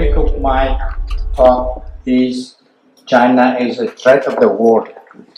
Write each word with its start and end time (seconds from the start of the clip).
topic 0.00 0.16
of 0.16 0.40
my 0.40 0.78
talk 1.36 1.84
is 2.06 2.56
China 3.06 3.56
is 3.60 3.78
a 3.78 3.88
threat 3.88 4.26
of 4.26 4.40
the 4.40 4.48
world. 4.48 4.88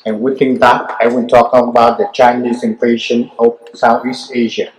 And 0.07 0.21
within 0.21 0.59
that, 0.59 0.97
I 1.01 1.09
will 1.09 1.27
talk 1.27 1.53
about 1.53 1.99
the 1.99 2.07
Chinese 2.13 2.63
invasion 2.63 3.31
of 3.39 3.59
Southeast 3.75 4.31
Asia. 4.35 4.71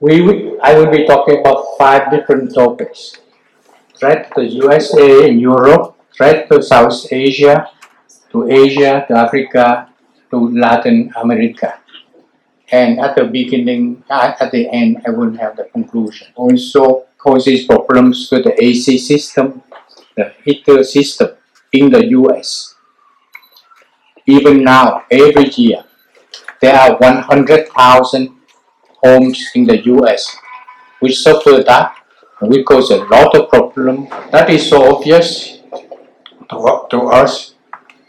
We 0.00 0.56
I 0.62 0.78
will 0.78 0.90
be 0.90 1.04
talking 1.06 1.40
about 1.40 1.76
five 1.78 2.10
different 2.10 2.54
topics. 2.54 3.18
Threat 3.98 4.32
to 4.34 4.44
USA 4.44 5.28
and 5.28 5.40
Europe, 5.40 5.96
threat 6.16 6.48
to 6.50 6.62
South 6.62 7.06
Asia, 7.10 7.68
to 8.30 8.48
Asia, 8.48 9.04
to 9.08 9.12
Africa, 9.16 9.88
to 10.30 10.36
Latin 10.52 11.12
America. 11.16 11.80
And 12.72 12.98
at 12.98 13.14
the 13.14 13.24
beginning, 13.24 14.02
at 14.10 14.50
the 14.50 14.68
end, 14.70 15.02
I 15.06 15.10
will 15.10 15.36
have 15.36 15.56
the 15.56 15.64
conclusion. 15.64 16.28
Also 16.34 17.06
causes 17.18 17.64
problems 17.64 18.28
to 18.28 18.42
the 18.42 18.52
AC 18.62 18.98
system, 18.98 19.62
the 20.16 20.32
heater 20.44 20.82
system 20.82 21.30
in 21.72 21.90
the 21.90 22.06
US. 22.18 22.74
Even 24.26 24.64
now, 24.64 25.04
every 25.10 25.48
year, 25.50 25.84
there 26.60 26.74
are 26.74 26.96
100,000 26.98 28.36
homes 29.02 29.50
in 29.54 29.64
the 29.64 29.84
US 29.94 30.36
which 31.00 31.18
suffer 31.18 31.62
that, 31.62 31.94
which 32.40 32.64
cause 32.66 32.90
a 32.90 33.04
lot 33.04 33.34
of 33.34 33.48
problem. 33.48 34.08
That 34.32 34.50
is 34.50 34.68
so 34.68 34.96
obvious 34.96 35.58
to, 36.50 36.86
to 36.90 36.98
us. 37.22 37.54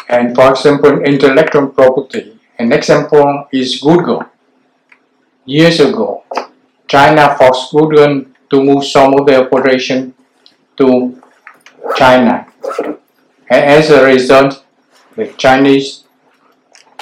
And 0.09 0.35
for 0.35 0.51
example, 0.51 1.01
intellectual 1.03 1.67
property. 1.67 2.39
An 2.57 2.71
example 2.71 3.47
is 3.51 3.79
Google. 3.81 4.23
Years 5.47 5.79
ago, 5.79 6.25
China 6.89 7.33
forced 7.37 7.71
Google 7.71 8.25
to 8.49 8.61
move 8.61 8.83
some 8.83 9.13
of 9.13 9.25
their 9.25 9.45
operation 9.45 10.13
to 10.75 11.21
China. 11.95 12.45
And 13.49 13.63
as 13.63 13.89
a 13.89 14.03
result, 14.03 14.65
the 15.15 15.27
Chinese 15.37 16.03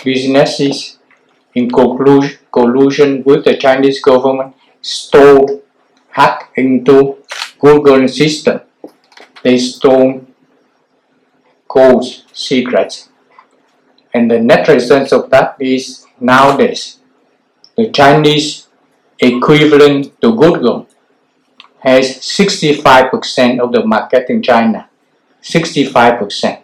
businesses, 0.04 1.00
in 1.56 1.72
collusion 1.72 3.24
with 3.24 3.46
the 3.46 3.58
Chinese 3.58 4.00
government, 4.00 4.56
stole, 4.80 5.64
hacked 6.12 6.56
into 6.56 7.18
Google 7.58 8.08
system. 8.08 8.62
They 9.42 9.58
stole 9.58 10.24
codes, 11.68 12.26
secrets. 12.32 13.10
And 14.14 14.30
the 14.30 14.40
net 14.40 14.68
result 14.68 15.12
of 15.14 15.32
that 15.32 15.56
is 15.60 16.06
nowadays, 16.20 17.00
the 17.76 17.92
Chinese 17.92 18.68
equivalent 19.20 20.20
to 20.22 20.36
Google 20.36 20.88
has 21.80 22.18
65% 22.18 23.60
of 23.60 23.72
the 23.72 23.86
market 23.86 24.30
in 24.30 24.42
China. 24.42 24.90
65%. 25.42 26.62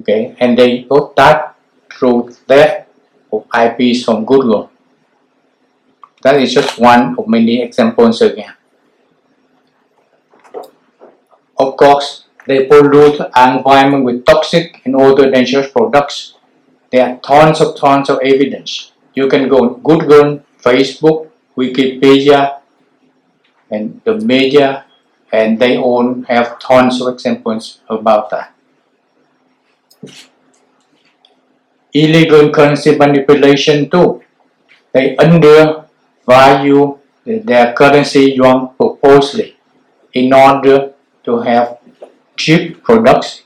Okay, 0.00 0.36
and 0.38 0.56
they 0.56 0.82
got 0.82 1.16
that 1.16 1.56
through 1.92 2.30
theft 2.46 2.88
of 3.32 3.46
IPs 3.54 4.04
from 4.04 4.24
Google. 4.24 4.70
That 6.22 6.36
is 6.36 6.54
just 6.54 6.78
one 6.78 7.16
of 7.18 7.26
many 7.26 7.62
examples 7.62 8.22
again. 8.22 8.54
Of 11.58 11.76
course, 11.76 12.24
they 12.46 12.66
pollute 12.66 13.20
our 13.34 13.58
environment 13.58 14.04
with 14.04 14.24
toxic 14.24 14.80
and 14.84 14.96
other 14.96 15.30
dangerous 15.30 15.70
products. 15.70 16.34
There 16.90 17.06
are 17.06 17.18
tons 17.18 17.60
of 17.60 17.76
tons 17.76 18.08
of 18.10 18.20
evidence. 18.22 18.91
You 19.14 19.28
can 19.28 19.48
go 19.48 19.58
on 19.64 19.82
Google, 19.82 20.40
Facebook, 20.60 21.30
Wikipedia, 21.56 22.60
and 23.70 24.00
the 24.04 24.18
media, 24.18 24.84
and 25.32 25.58
they 25.58 25.76
all 25.76 26.22
have 26.28 26.58
tons 26.58 27.00
of 27.00 27.14
examples 27.14 27.80
about 27.88 28.30
that. 28.30 28.54
Illegal 31.92 32.50
currency 32.50 32.96
manipulation 32.96 33.90
too. 33.90 34.22
They 34.92 35.16
undervalue 35.16 36.98
their 37.24 37.72
currency 37.74 38.32
yuan 38.36 38.70
purposely 38.78 39.56
in 40.12 40.32
order 40.32 40.92
to 41.24 41.40
have 41.40 41.78
cheap 42.36 42.82
products 42.82 43.42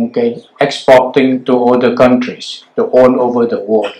okay 0.00 0.42
exporting 0.60 1.44
to 1.44 1.64
other 1.64 1.94
countries 1.94 2.64
to 2.74 2.84
all 2.84 3.20
over 3.20 3.46
the 3.46 3.60
world 3.60 3.94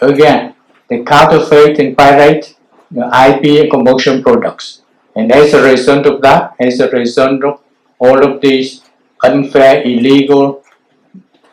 again 0.00 0.54
they 0.88 1.02
counterfeit 1.02 1.78
and 1.78 1.96
pirate 1.96 2.56
the 2.90 3.06
ip 3.28 3.44
and 3.62 3.70
commercial 3.70 4.22
products. 4.22 4.82
And 5.16 5.32
as 5.32 5.54
a 5.54 5.62
result 5.62 6.06
of 6.06 6.20
that 6.22 6.54
as 6.60 6.80
a 6.80 6.90
result 6.90 7.44
of 7.44 7.60
all 7.98 8.24
of 8.24 8.40
these 8.40 8.82
unfair 9.22 9.82
illegal 9.82 10.62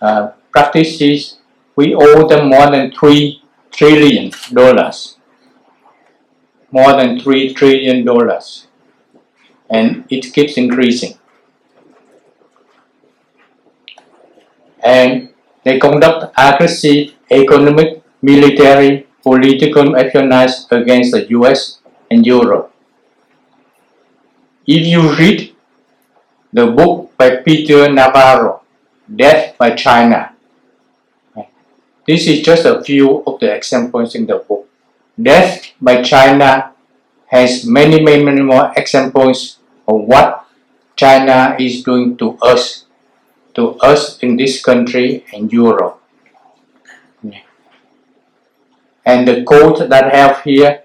uh, 0.01 0.31
practices 0.51 1.37
we 1.75 1.95
owe 1.95 2.27
them 2.27 2.49
more 2.49 2.69
than 2.69 2.91
3 2.91 3.41
trillion 3.71 4.31
dollars. 4.53 5.17
More 6.71 6.93
than 6.93 7.19
three 7.19 7.53
trillion 7.53 8.05
dollars, 8.05 8.67
and 9.69 10.05
it 10.09 10.33
keeps 10.33 10.55
increasing. 10.55 11.17
And 14.83 15.33
they 15.63 15.79
conduct 15.79 16.33
aggressive 16.37 17.13
economic, 17.29 18.00
military, 18.21 19.07
political 19.23 19.95
espionage 19.95 20.51
against 20.71 21.11
the 21.11 21.27
US 21.29 21.79
and 22.09 22.25
Europe. 22.25 22.73
If 24.65 24.85
you 24.85 25.13
read 25.15 25.55
the 26.53 26.67
book 26.67 27.17
by 27.17 27.37
Peter 27.37 27.91
Navarro, 27.91 28.61
Death 29.07 29.57
by 29.57 29.75
China, 29.75 30.33
this 32.07 32.27
is 32.27 32.41
just 32.41 32.65
a 32.65 32.83
few 32.83 33.23
of 33.25 33.39
the 33.39 33.53
examples 33.53 34.15
in 34.15 34.25
the 34.25 34.37
book. 34.37 34.67
Death 35.21 35.71
by 35.79 36.01
China 36.01 36.73
has 37.27 37.65
many, 37.65 38.01
many, 38.01 38.23
many 38.23 38.41
more 38.41 38.73
examples 38.75 39.57
of 39.87 40.01
what 40.01 40.45
China 40.95 41.55
is 41.59 41.83
doing 41.83 42.17
to 42.17 42.37
us, 42.41 42.85
to 43.53 43.77
us 43.79 44.19
in 44.19 44.35
this 44.35 44.61
country 44.63 45.25
and 45.33 45.51
Europe. 45.51 46.00
And 49.11 49.27
the 49.27 49.43
quote 49.43 49.89
that 49.89 50.05
I 50.05 50.15
have 50.15 50.41
here, 50.43 50.83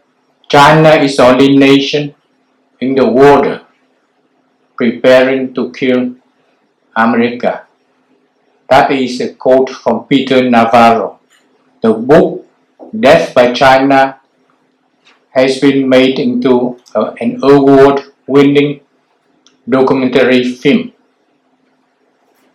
China 0.48 0.90
is 1.06 1.16
the 1.16 1.26
only 1.26 1.56
nation 1.56 2.12
in 2.80 2.96
the 2.96 3.06
world 3.06 3.60
preparing 4.76 5.54
to 5.54 5.70
kill 5.70 6.16
America. 6.96 7.52
That 8.68 8.90
is 8.90 9.20
a 9.20 9.34
quote 9.34 9.70
from 9.70 10.06
Peter 10.06 10.50
Navarro. 10.50 11.20
The 11.80 11.92
book 11.92 12.44
Death 12.98 13.32
by 13.32 13.52
China 13.52 14.18
has 15.30 15.60
been 15.60 15.88
made 15.88 16.18
into 16.18 16.80
uh, 16.96 17.14
an 17.20 17.38
award-winning 17.44 18.80
documentary 19.68 20.42
film. 20.42 20.92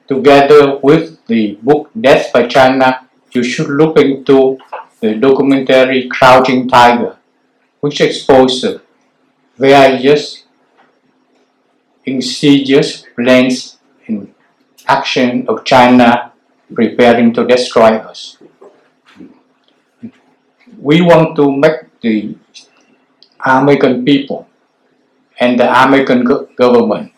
Together 0.05 0.79
with 0.83 1.25
the 1.27 1.57
book 1.63 1.89
Death 2.07 2.33
by 2.33 2.47
China, 2.47 3.07
you 3.31 3.41
should 3.41 3.69
look 3.69 3.97
into 3.97 4.59
the 5.01 5.15
documentary 5.15 6.07
Crouching 6.07 6.67
Tiger, 6.69 7.17
which 7.81 7.99
exposes 7.99 8.79
various 9.57 10.43
insidious 12.05 13.03
plans 13.15 13.77
and 14.07 14.33
action 14.87 15.45
of 15.47 15.65
China 15.65 16.31
preparing 16.73 17.33
to 17.33 17.45
destroy 17.45 17.97
us. 17.97 18.37
We 20.79 21.01
want 21.01 21.35
to 21.35 21.51
make 21.51 21.99
the 22.01 22.35
American 23.45 24.05
people 24.05 24.47
and 25.39 25.59
the 25.59 25.65
American 25.65 26.23
go- 26.23 26.47
government 26.55 27.11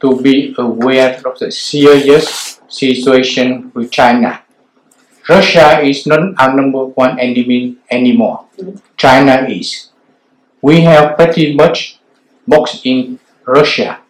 to 0.00 0.20
be 0.20 0.54
aware 0.58 1.20
of 1.26 1.38
the 1.38 1.50
serious 1.50 2.60
situation 2.68 3.72
with 3.74 3.90
China. 3.90 4.42
Russia 5.28 5.80
is 5.80 6.06
not 6.06 6.32
our 6.40 6.56
number 6.56 6.86
one 6.86 7.18
enemy 7.20 7.76
anymore. 7.90 8.46
Mm-hmm. 8.56 8.76
China 8.96 9.44
is. 9.48 9.90
We 10.62 10.80
have 10.82 11.16
pretty 11.16 11.54
much 11.54 12.00
boxed 12.46 12.86
in 12.86 13.20
Russia. 13.44 14.00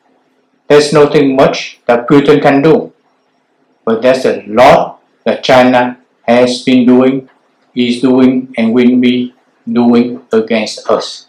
There's 0.69 0.93
nothing 0.93 1.35
much 1.35 1.81
that 1.87 2.06
Putin 2.09 2.41
can 2.41 2.62
do. 2.62 2.93
But 3.85 4.03
there's 4.03 4.25
a 4.26 4.44
lot 4.47 5.03
that 5.25 5.43
China 5.43 5.99
has 6.23 6.62
been 6.62 6.87
doing, 6.87 7.29
is 7.75 8.00
doing, 8.00 8.55
and 8.56 8.73
will 8.73 8.97
be 9.00 9.35
doing 9.67 10.23
against 10.32 10.88
us. 10.88 11.26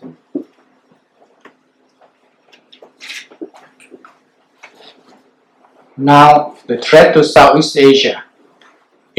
Now, 5.98 6.56
the 6.68 6.78
threat 6.78 7.14
to 7.16 7.24
Southeast 7.24 7.76
Asia. 7.76 8.24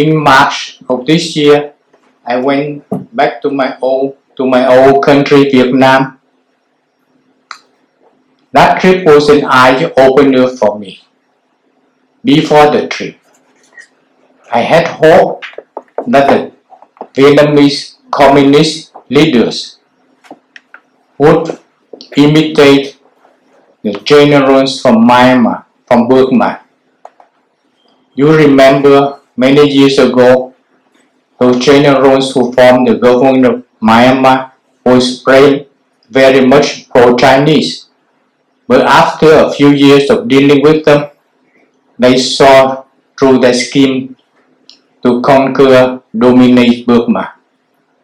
In 0.00 0.17
March 0.17 0.81
of 0.88 1.05
this 1.05 1.37
year, 1.37 1.75
I 2.25 2.37
went 2.41 2.88
back 3.14 3.43
to 3.43 3.50
my 3.50 3.76
old 3.82 4.17
to 4.37 4.47
my 4.47 4.62
old 4.64 5.05
country, 5.05 5.50
Vietnam. 5.52 6.19
That 8.52 8.81
trip 8.81 9.05
was 9.05 9.29
an 9.29 9.44
eye 9.44 9.93
opener 9.99 10.49
for 10.56 10.79
me. 10.79 11.05
Before 12.25 12.70
the 12.70 12.88
trip, 12.88 13.20
I 14.50 14.61
had 14.73 14.88
hoped 14.88 15.44
that 16.06 16.32
the 16.32 16.41
Vietnamese 17.12 18.00
communist 18.11 18.96
leaders 19.11 19.79
would 21.19 21.58
imitate 22.17 22.96
the 23.82 23.93
generals 24.00 24.81
from 24.81 25.06
Myanmar, 25.06 25.64
from 25.87 26.08
Burma. 26.08 26.64
You 28.14 28.32
remember 28.35 29.19
many 29.37 29.69
years 29.71 29.99
ago, 29.99 30.55
those 31.38 31.59
generals 31.65 32.35
who 32.35 32.53
formed 32.53 32.88
the 32.88 32.94
government 32.94 33.47
of 33.47 33.65
Myanmar 33.82 34.53
was 34.85 35.23
very, 35.23 35.67
much 36.47 36.88
pro-Chinese. 36.91 37.88
But 38.69 38.87
after 38.87 39.32
a 39.32 39.50
few 39.53 39.71
years 39.71 40.11
of 40.11 40.29
dealing 40.29 40.62
with 40.62 40.85
them, 40.85 41.11
they 41.99 42.19
saw 42.19 42.85
through 43.19 43.38
their 43.38 43.55
scheme 43.55 44.17
to 45.03 45.21
conquer, 45.23 46.03
dominate 46.17 46.87
Burma. 46.87 47.35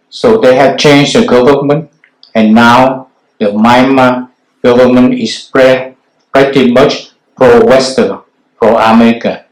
So 0.09 0.39
they 0.39 0.55
have 0.57 0.79
changed 0.79 1.15
the 1.15 1.27
government 1.27 1.91
and 2.35 2.55
now 2.55 3.09
the 3.39 3.47
Myanmar 3.47 4.31
government 4.63 5.15
is 5.15 5.49
pre- 5.53 5.95
pretty 6.33 6.73
much 6.73 7.11
pro-Western, 7.37 8.21
pro-American. 8.57 9.46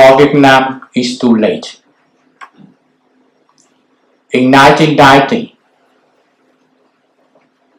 For 0.00 0.16
Vietnam, 0.16 0.88
it's 0.94 1.18
too 1.18 1.36
late. 1.36 1.78
In 4.32 4.50
1990, 4.50 5.58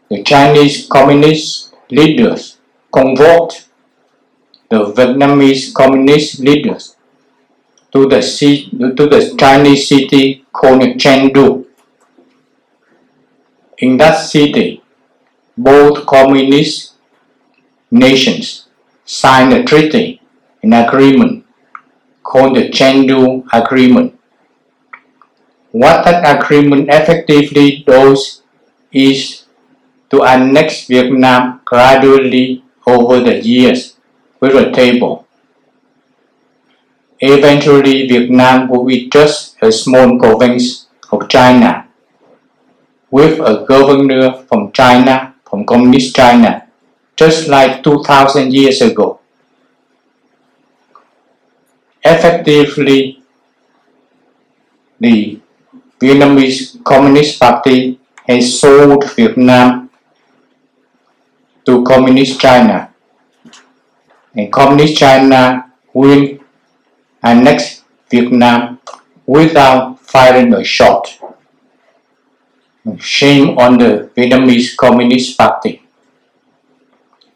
the 0.07 0.21
Chinese 0.21 0.85
communist 0.85 1.73
leaders 1.89 2.59
convoked 2.93 3.67
the 4.69 4.93
Vietnamese 4.93 5.73
communist 5.73 6.41
leaders 6.41 6.95
to 7.91 8.07
the, 8.07 8.21
to 8.97 9.07
the 9.13 9.35
Chinese 9.39 9.87
city 9.89 10.45
called 10.53 10.81
Chengdu. 11.03 11.65
In 13.79 13.97
that 13.97 14.17
city, 14.17 14.83
both 15.57 16.05
communist 16.05 16.93
nations 17.89 18.67
signed 19.05 19.53
a 19.53 19.63
treaty, 19.63 20.21
an 20.61 20.73
agreement 20.73 21.45
called 22.31 22.55
the 22.55 22.69
Chengdu 22.69 23.45
Agreement. 23.51 24.17
What 25.71 26.05
that 26.05 26.23
agreement 26.35 26.87
effectively 26.89 27.83
does 27.85 28.41
is 28.91 29.43
to 30.09 30.23
annex 30.23 30.87
Vietnam 30.87 31.59
gradually 31.65 32.63
over 32.87 33.19
the 33.19 33.39
years 33.41 33.97
with 34.39 34.55
a 34.55 34.71
table. 34.71 35.27
Eventually, 37.19 38.07
Vietnam 38.07 38.69
will 38.69 38.85
be 38.85 39.09
just 39.09 39.57
a 39.61 39.71
small 39.71 40.17
province 40.17 40.87
of 41.11 41.27
China 41.29 41.87
with 43.11 43.39
a 43.39 43.65
governor 43.67 44.33
from 44.47 44.71
China, 44.71 45.35
from 45.49 45.65
Communist 45.65 46.15
China, 46.15 46.67
just 47.15 47.47
like 47.47 47.83
2000 47.83 48.53
years 48.53 48.81
ago. 48.81 49.20
Effectively, 52.03 53.21
the 54.99 55.39
Vietnamese 55.99 56.83
Communist 56.83 57.39
Party 57.39 57.99
has 58.27 58.59
sold 58.59 59.05
Vietnam 59.15 59.89
to 61.65 61.83
Communist 61.83 62.39
China. 62.39 62.89
And 64.35 64.51
Communist 64.51 64.97
China 64.97 65.71
will 65.93 66.39
annex 67.21 67.83
Vietnam 68.09 68.79
without 69.25 69.99
firing 69.99 70.53
a 70.53 70.63
shot. 70.63 71.19
Shame 72.97 73.57
on 73.59 73.77
the 73.77 74.09
Vietnamese 74.17 74.75
Communist 74.75 75.37
Party. 75.37 75.83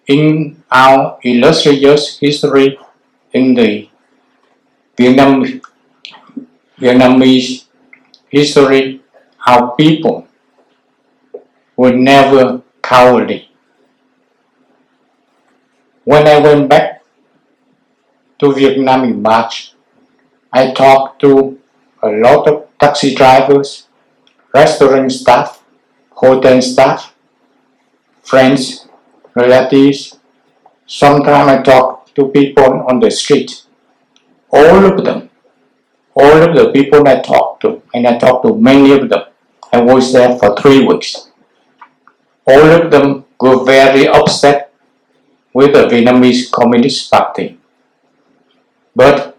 In 0.08 0.64
our 0.72 1.20
illustrious 1.24 2.18
history 2.18 2.80
in 3.34 3.54
the 3.54 3.90
Vietnam, 4.98 5.62
Vietnamese 6.80 7.66
history, 8.30 9.02
our 9.46 9.76
people 9.76 10.28
were 11.76 11.92
never 11.92 12.62
cowardly. 12.82 13.50
When 16.04 16.28
I 16.28 16.40
went 16.40 16.70
back 16.70 17.04
to 18.40 18.54
Vietnam 18.54 19.04
in 19.04 19.22
March, 19.22 19.74
I 20.54 20.72
talked 20.72 21.20
to 21.22 21.60
a 22.02 22.10
lot 22.10 22.48
of 22.48 22.68
taxi 22.80 23.16
drivers, 23.16 23.88
restaurant 24.54 25.12
staff, 25.12 25.64
hotel 26.12 26.62
staff, 26.62 27.14
friends, 28.24 28.88
relatives. 29.36 30.20
Sometimes 30.86 31.50
I 31.50 31.62
talk 31.62 32.14
to 32.16 32.30
people 32.30 32.86
on 32.88 33.00
the 33.00 33.12
street. 33.12 33.65
All 34.52 34.86
of 34.86 35.04
them, 35.04 35.30
all 36.14 36.42
of 36.42 36.56
the 36.56 36.72
people 36.72 37.08
I 37.08 37.22
talked 37.22 37.62
to, 37.62 37.82
and 37.94 38.08
I 38.08 38.18
talked 38.18 38.46
to 38.46 38.56
many 38.56 38.92
of 38.94 39.10
them. 39.10 39.24
I 39.72 39.82
was 39.82 40.14
there 40.14 40.38
for 40.38 40.56
three 40.56 40.86
weeks. 40.86 41.30
All 42.48 42.70
of 42.78 42.92
them 42.92 43.26
were 43.42 43.64
very 43.66 44.08
upset 44.08 44.72
with 45.54 45.74
the 45.74 45.88
Vietnamese 45.88 46.52
Communist 46.52 47.12
Party. 47.12 47.58
But 48.96 49.38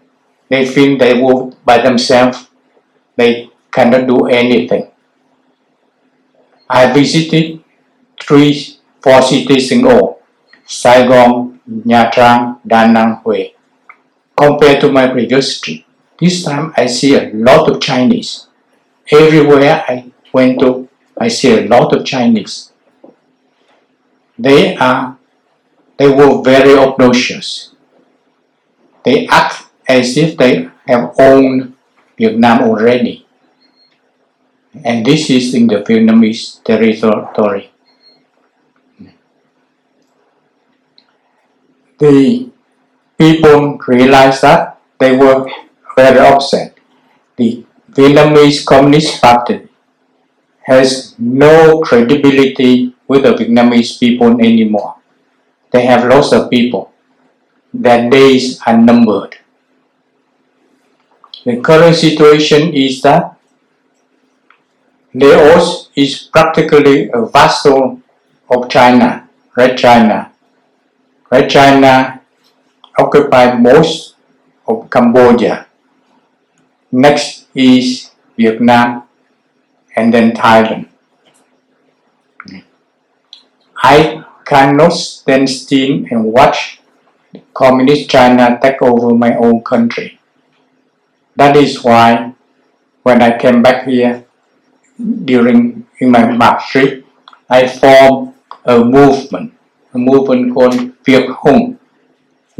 they 0.49 0.65
feel 0.65 0.97
they 0.97 1.19
will 1.19 1.55
by 1.65 1.79
themselves, 1.79 2.47
they 3.15 3.49
cannot 3.71 4.07
do 4.07 4.27
anything. 4.27 4.91
I 6.69 6.91
visited 6.91 7.63
three, 8.21 8.77
four 9.01 9.21
cities 9.21 9.71
in 9.71 9.85
all, 9.85 10.21
Saigon, 10.65 11.59
Nha 11.67 12.11
Trang, 12.11 12.59
Da 12.67 12.85
Nang, 12.87 13.21
Hue. 13.23 13.56
Compared 14.37 14.79
to 14.81 14.91
my 14.91 15.07
previous 15.07 15.59
trip, 15.59 15.83
this 16.19 16.43
time 16.43 16.71
I 16.77 16.85
see 16.85 17.15
a 17.15 17.31
lot 17.33 17.69
of 17.71 17.81
Chinese. 17.81 18.47
Everywhere 19.11 19.83
I 19.87 20.11
went 20.31 20.59
to, 20.59 20.87
I 21.17 21.27
see 21.27 21.57
a 21.57 21.67
lot 21.67 21.95
of 21.95 22.05
Chinese. 22.05 22.71
They 24.37 24.77
are, 24.77 25.17
they 25.97 26.07
were 26.07 26.43
very 26.43 26.77
obnoxious. 26.77 27.73
They 29.03 29.27
act 29.27 29.63
as 29.87 30.15
if 30.17 30.37
they 30.37 30.69
have 30.87 31.15
owned 31.17 31.75
Vietnam 32.17 32.69
already. 32.69 33.25
And 34.83 35.03
this 35.03 35.31
is 35.31 35.55
in 35.55 35.65
the 35.65 35.77
Vietnamese 35.81 36.63
territory. 36.63 37.71
The 41.97 42.51
people 43.17 43.77
realized 43.87 44.41
that 44.41 44.79
they 44.99 45.15
were 45.15 45.49
very 45.95 46.19
upset. 46.19 46.77
The 47.35 47.65
Vietnamese 47.91 48.65
Communist 48.65 49.21
Party 49.21 49.67
has 50.63 51.15
no 51.17 51.81
credibility 51.81 52.93
with 53.07 53.23
the 53.23 53.33
Vietnamese 53.33 53.99
people 53.99 54.39
anymore. 54.39 54.95
They 55.71 55.85
have 55.85 56.07
lots 56.07 56.31
of 56.31 56.49
people. 56.49 56.91
Their 57.73 58.09
days 58.09 58.59
are 58.65 58.77
numbered. 58.77 59.37
The 61.45 61.61
current 61.61 61.95
situation 61.95 62.73
is 62.73 63.01
that 63.01 63.37
Laos 65.13 65.89
is 65.95 66.23
practically 66.23 67.09
a 67.13 67.25
vassal 67.25 68.01
of 68.49 68.69
China, 68.69 69.27
Red 69.55 69.77
China. 69.77 70.31
Red 71.31 71.49
China 71.49 72.16
occupied 72.97 73.61
most 73.61 74.15
of 74.67 74.89
Cambodia. 74.89 75.67
Next 76.91 77.47
is 77.53 78.11
Vietnam 78.35 79.03
and 79.95 80.13
then 80.13 80.31
Thailand. 80.31 80.87
I 83.77 84.23
cannot 84.45 84.93
stand 84.93 85.49
still 85.49 86.05
and 86.09 86.25
watch 86.25 86.81
communist 87.53 88.09
China 88.09 88.57
take 88.61 88.81
over 88.81 89.13
my 89.13 89.35
own 89.35 89.61
country. 89.63 90.19
That 91.35 91.55
is 91.55 91.83
why 91.83 92.33
when 93.03 93.21
I 93.21 93.37
came 93.37 93.61
back 93.61 93.85
here 93.85 94.25
during 94.97 95.85
in 95.99 96.11
my 96.11 96.31
March 96.31 96.75
I 97.49 97.67
formed 97.67 98.33
a 98.65 98.83
movement, 98.83 99.53
a 99.93 99.97
movement 99.97 100.53
called 100.53 100.75
Việt 101.05 101.29
Hùng, 101.29 101.76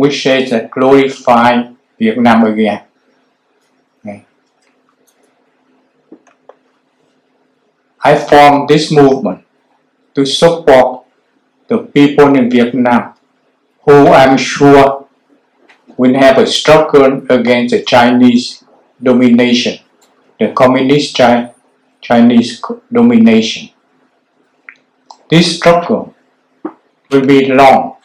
says 0.05 0.51
that 0.51 0.69
glorify 0.71 1.73
Vietnam 1.99 2.45
again. 2.45 2.83
Okay. 3.99 4.25
I 8.03 8.15
formed 8.15 8.69
this 8.69 8.91
movement 8.91 9.43
to 10.15 10.25
support 10.25 11.05
the 11.67 11.79
people 11.79 12.35
in 12.35 12.49
Vietnam 12.49 13.13
who 13.83 14.07
I'm 14.07 14.37
sure 14.37 15.07
will 15.97 16.13
have 16.13 16.37
a 16.37 16.45
struggle 16.45 17.23
against 17.29 17.73
the 17.73 17.83
Chinese 17.83 18.63
domination, 19.01 19.79
the 20.39 20.51
communist 20.53 21.17
Chi- 21.17 21.51
Chinese 22.01 22.61
domination. 22.91 23.69
This 25.29 25.57
struggle 25.57 26.15
will 27.11 27.25
be 27.25 27.45
long, 27.47 27.96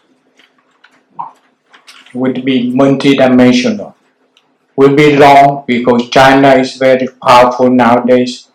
will 2.14 2.32
be 2.32 2.72
multidimensional, 2.72 3.94
will 4.76 4.94
be 4.94 5.16
long 5.16 5.64
because 5.66 6.08
China 6.10 6.54
is 6.54 6.76
very 6.76 7.08
powerful 7.22 7.70
nowadays 7.70 8.48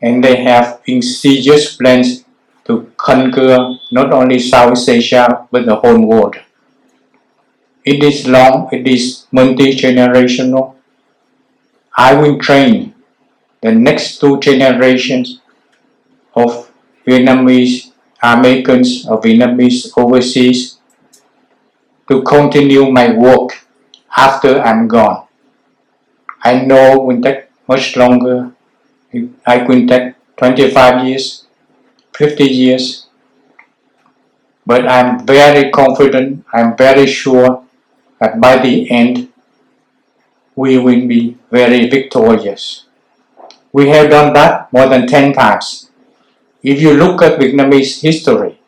and 0.00 0.22
they 0.22 0.42
have 0.42 0.80
insidious 0.86 1.76
plans 1.76 2.24
to 2.64 2.92
conquer 2.96 3.76
not 3.90 4.12
only 4.12 4.38
South 4.38 4.88
Asia 4.88 5.46
but 5.50 5.66
the 5.66 5.76
whole 5.76 6.04
world. 6.06 6.36
It 7.84 8.02
is 8.02 8.26
long, 8.28 8.68
it 8.72 8.86
is 8.86 9.26
multi 9.32 9.74
generational. 9.74 10.76
I 11.96 12.14
will 12.14 12.38
train 12.38 12.94
the 13.60 13.72
next 13.72 14.18
two 14.18 14.38
generations 14.40 15.40
of 16.34 16.70
Vietnamese 17.06 17.92
Americans 18.22 19.06
or 19.08 19.20
Vietnamese 19.20 19.90
overseas 19.96 20.78
to 22.12 22.22
continue 22.22 22.90
my 22.90 23.10
work 23.16 23.66
after 24.14 24.60
I'm 24.60 24.86
gone. 24.86 25.26
I 26.44 26.60
know 26.60 26.84
it 26.92 27.04
will 27.06 27.22
take 27.22 27.46
much 27.66 27.96
longer. 27.96 28.52
I 29.46 29.64
could 29.64 29.88
take 29.88 30.14
25 30.36 31.06
years, 31.06 31.46
50 32.14 32.44
years, 32.44 33.06
but 34.66 34.86
I'm 34.86 35.26
very 35.26 35.70
confident, 35.70 36.44
I'm 36.52 36.76
very 36.76 37.06
sure 37.06 37.64
that 38.20 38.40
by 38.40 38.56
the 38.58 38.90
end 38.90 39.28
we 40.54 40.78
will 40.78 41.06
be 41.08 41.38
very 41.50 41.88
victorious. 41.88 42.86
We 43.72 43.88
have 43.88 44.10
done 44.10 44.34
that 44.34 44.70
more 44.72 44.88
than 44.88 45.06
10 45.06 45.32
times. 45.32 45.90
If 46.62 46.80
you 46.82 46.92
look 46.92 47.22
at 47.22 47.38
Vietnamese 47.40 48.02
history, 48.02 48.60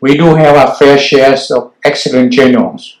we 0.00 0.16
do 0.16 0.34
have 0.34 0.56
our 0.56 0.74
fair 0.74 0.96
shares 0.96 1.50
of 1.50 1.77
excellent 1.88 2.32
generals. 2.32 2.98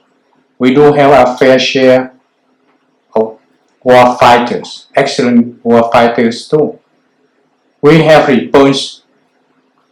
We 0.58 0.74
do 0.74 0.92
have 0.92 1.10
our 1.18 1.36
fair 1.36 1.58
share 1.58 2.14
of 3.14 3.38
war 3.82 4.16
fighters, 4.16 4.86
excellent 4.94 5.64
war 5.64 5.90
fighters 5.92 6.48
too. 6.48 6.78
We 7.80 8.02
have 8.08 8.28
repulsed 8.28 9.02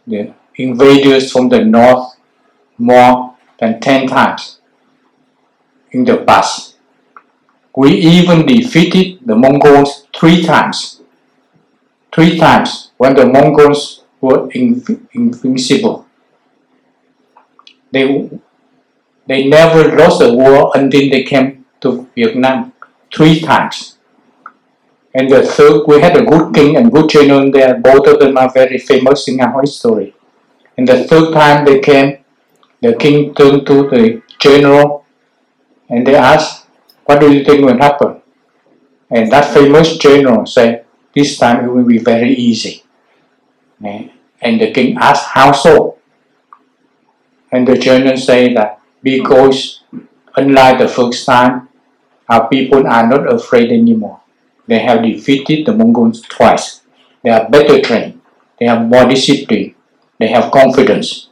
the 0.05 0.33
invaders 0.55 1.31
from 1.31 1.49
the 1.49 1.63
north 1.63 2.17
more 2.77 3.35
than 3.59 3.79
10 3.79 4.07
times 4.07 4.59
in 5.91 6.03
the 6.05 6.17
past. 6.17 6.75
We 7.75 7.91
even 7.91 8.45
defeated 8.45 9.19
the 9.25 9.35
Mongols 9.35 10.07
three 10.17 10.43
times. 10.43 11.01
Three 12.11 12.37
times 12.37 12.91
when 12.97 13.15
the 13.15 13.25
Mongols 13.25 14.03
were 14.19 14.47
inv- 14.47 15.07
invincible. 15.13 16.07
They, 17.91 18.29
they 19.27 19.47
never 19.47 19.95
lost 19.95 20.21
a 20.21 20.33
war 20.33 20.71
until 20.75 21.09
they 21.09 21.23
came 21.23 21.65
to 21.81 22.09
Vietnam. 22.15 22.73
Three 23.13 23.39
times. 23.39 23.97
And 25.13 25.31
the 25.31 25.43
third, 25.43 25.83
we 25.87 26.01
had 26.01 26.15
a 26.17 26.25
good 26.25 26.53
king 26.53 26.75
and 26.75 26.91
good 26.91 27.09
general 27.09 27.49
there. 27.51 27.79
Both 27.79 28.05
of 28.07 28.19
them 28.19 28.37
are 28.37 28.51
very 28.51 28.77
famous 28.77 29.27
in 29.27 29.39
our 29.39 29.61
history. 29.61 30.13
And 30.77 30.87
the 30.87 31.05
third 31.05 31.33
time 31.33 31.65
they 31.65 31.79
came, 31.79 32.23
the 32.81 32.93
king 32.95 33.33
turned 33.33 33.65
to 33.65 33.89
the 33.89 34.21
general 34.39 35.05
and 35.89 36.05
they 36.05 36.15
asked, 36.15 36.67
What 37.05 37.19
do 37.19 37.33
you 37.33 37.43
think 37.43 37.65
will 37.65 37.77
happen? 37.77 38.21
And 39.09 39.31
that 39.31 39.53
famous 39.53 39.97
general 39.97 40.45
said, 40.45 40.85
This 41.15 41.37
time 41.39 41.65
it 41.65 41.71
will 41.71 41.85
be 41.85 41.97
very 41.97 42.33
easy. 42.33 42.83
And 43.81 44.61
the 44.61 44.71
king 44.71 44.97
asked, 44.99 45.27
How 45.29 45.51
so? 45.51 45.97
And 47.51 47.67
the 47.67 47.77
general 47.77 48.17
said 48.17 48.55
that 48.57 48.81
because 49.07 49.83
unlike 50.35 50.79
the 50.79 50.87
first 50.87 51.25
time, 51.25 51.69
our 52.27 52.49
people 52.49 52.85
are 52.85 53.07
not 53.07 53.31
afraid 53.33 53.71
anymore. 53.71 54.19
They 54.67 54.79
have 54.79 55.01
defeated 55.01 55.65
the 55.65 55.73
Mongols 55.73 56.21
twice. 56.23 56.81
They 57.23 57.29
are 57.29 57.49
better 57.49 57.79
trained. 57.81 58.19
They 58.59 58.65
have 58.65 58.81
more 58.85 59.05
discipline. 59.05 59.75
They 60.19 60.27
have 60.27 60.51
confidence. 60.51 61.29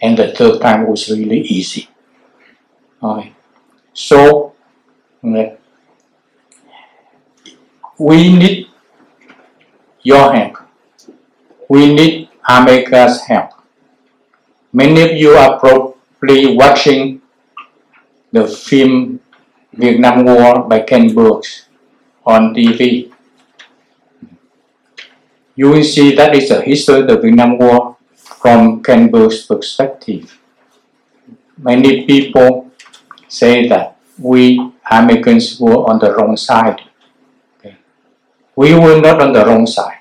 And 0.00 0.16
the 0.16 0.32
third 0.32 0.62
time 0.62 0.86
was 0.88 1.10
really 1.10 1.40
easy. 1.40 1.90
Okay. 3.02 3.34
So, 3.92 4.54
we 7.98 8.32
need 8.32 8.68
your 10.02 10.32
help. 10.32 10.56
We 11.68 11.94
need 11.94 12.30
America's 12.48 13.20
help. 13.20 13.50
Many 14.72 15.02
of 15.02 15.12
you 15.18 15.32
are 15.32 15.60
probably 16.20 16.54
watching 16.54 17.22
the 18.30 18.46
film 18.46 19.20
Vietnam 19.72 20.24
War 20.24 20.68
by 20.68 20.80
Ken 20.80 21.14
Burns 21.14 21.66
on 22.24 22.54
TV. 22.54 23.10
You 25.56 25.70
will 25.70 25.84
see 25.84 26.14
that 26.14 26.34
is 26.36 26.50
a 26.50 26.60
history 26.60 27.00
of 27.00 27.08
the 27.08 27.18
Vietnam 27.18 27.58
War 27.58 27.96
from 28.14 28.82
Ken 28.82 29.10
Burns' 29.10 29.46
perspective. 29.46 30.38
Many 31.56 32.06
people 32.06 32.70
say 33.28 33.66
that 33.68 33.96
we 34.18 34.72
Americans 34.90 35.58
were 35.60 35.88
on 35.88 35.98
the 35.98 36.12
wrong 36.14 36.36
side. 36.36 36.80
Okay. 37.58 37.76
We 38.56 38.74
were 38.74 39.00
not 39.00 39.20
on 39.22 39.32
the 39.32 39.44
wrong 39.44 39.66
side. 39.66 39.98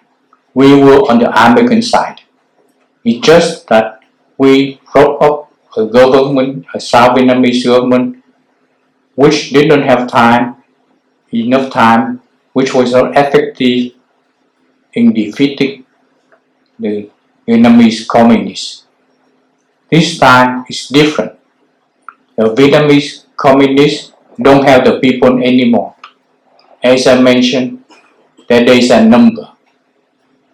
We 0.53 0.75
were 0.75 0.99
on 1.09 1.19
the 1.19 1.29
American 1.29 1.81
side. 1.81 2.21
It's 3.03 3.25
just 3.25 3.67
that 3.67 4.01
we 4.38 4.81
brought 4.91 5.21
up 5.21 5.48
a 5.77 5.85
government, 5.85 6.65
a 6.73 6.79
South 6.79 7.17
Vietnamese 7.17 7.63
government, 7.65 8.23
which 9.15 9.51
didn't 9.51 9.83
have 9.83 10.07
time, 10.07 10.55
enough 11.31 11.71
time, 11.71 12.21
which 12.53 12.73
was 12.73 12.91
not 12.91 13.15
effective 13.15 13.93
in 14.93 15.13
defeating 15.13 15.85
the 16.79 17.09
Vietnamese 17.47 18.07
communists. 18.07 18.85
This 19.91 20.17
time 20.17 20.65
is 20.69 20.88
different. 20.88 21.38
The 22.35 22.53
Vietnamese 22.55 23.25
communists 23.38 24.13
don't 24.41 24.63
have 24.65 24.85
the 24.85 24.99
people 24.99 25.43
anymore. 25.43 25.95
As 26.81 27.05
I 27.07 27.21
mentioned, 27.21 27.83
that 28.47 28.65
there 28.65 28.77
is 28.77 28.89
a 28.89 29.03
number. 29.05 29.49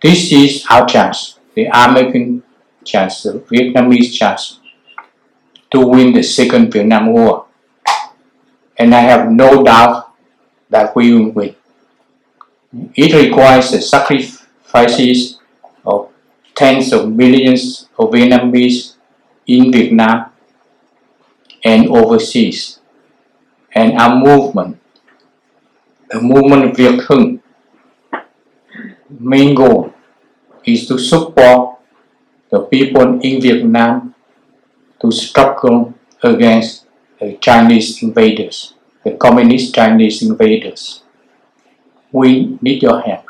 This 0.01 0.31
is 0.31 0.65
our 0.69 0.85
chance, 0.85 1.39
the 1.53 1.65
American 1.67 2.43
chance, 2.83 3.23
the 3.23 3.39
Vietnamese 3.39 4.13
chance 4.13 4.59
to 5.71 5.79
win 5.79 6.13
the 6.13 6.23
Second 6.23 6.71
Vietnam 6.71 7.13
War. 7.13 7.45
And 8.77 8.93
I 8.93 8.99
have 8.99 9.31
no 9.31 9.63
doubt 9.63 10.13
that 10.69 10.95
we 10.95 11.13
will 11.13 11.31
win. 11.31 11.55
It 12.93 13.13
requires 13.13 13.71
the 13.71 13.81
sacrifices 13.81 15.39
of 15.85 16.11
tens 16.55 16.91
of 16.91 17.11
millions 17.11 17.87
of 17.97 18.11
Vietnamese 18.11 18.95
in 19.47 19.71
Vietnam 19.71 20.31
and 21.63 21.87
overseas. 21.87 22.79
And 23.71 23.97
our 23.99 24.15
movement, 24.15 24.79
the 26.09 26.21
movement 26.21 26.75
Việt 26.75 27.03
Hưng, 27.07 27.39
main 29.19 29.55
goal 29.55 29.93
is 30.63 30.87
to 30.87 30.97
support 30.97 31.79
the 32.49 32.59
people 32.61 33.19
in 33.21 33.41
Vietnam 33.41 34.14
to 35.05 35.11
struggle 35.11 35.93
against 36.23 36.85
the 37.19 37.37
Chinese 37.37 38.01
invaders, 38.01 38.73
the 39.03 39.11
communist 39.11 39.73
Chinese 39.75 40.21
invaders. 40.23 41.03
We 42.11 42.57
need 42.61 42.81
your 42.81 43.01
help. 43.01 43.25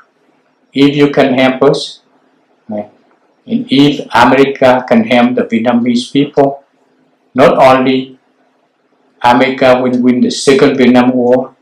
If 0.74 0.96
you 0.96 1.12
can 1.12 1.34
help 1.34 1.62
us, 1.63 2.01
eh, 2.72 2.88
and 3.48 3.67
if 3.70 4.08
America 4.13 4.84
can 4.88 5.03
help 5.03 5.36
the 5.36 5.44
Vietnamese 5.44 6.12
people, 6.12 6.63
not 7.34 7.58
only 7.58 8.17
America 9.24 9.82
will 9.82 10.00
win 10.01 10.22
the 10.22 10.32
Second 10.32 10.77
Vietnam 10.77 11.12
War, 11.12 11.55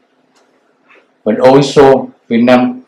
but 1.23 1.39
also 1.39 2.13
Vietnam, 2.27 2.85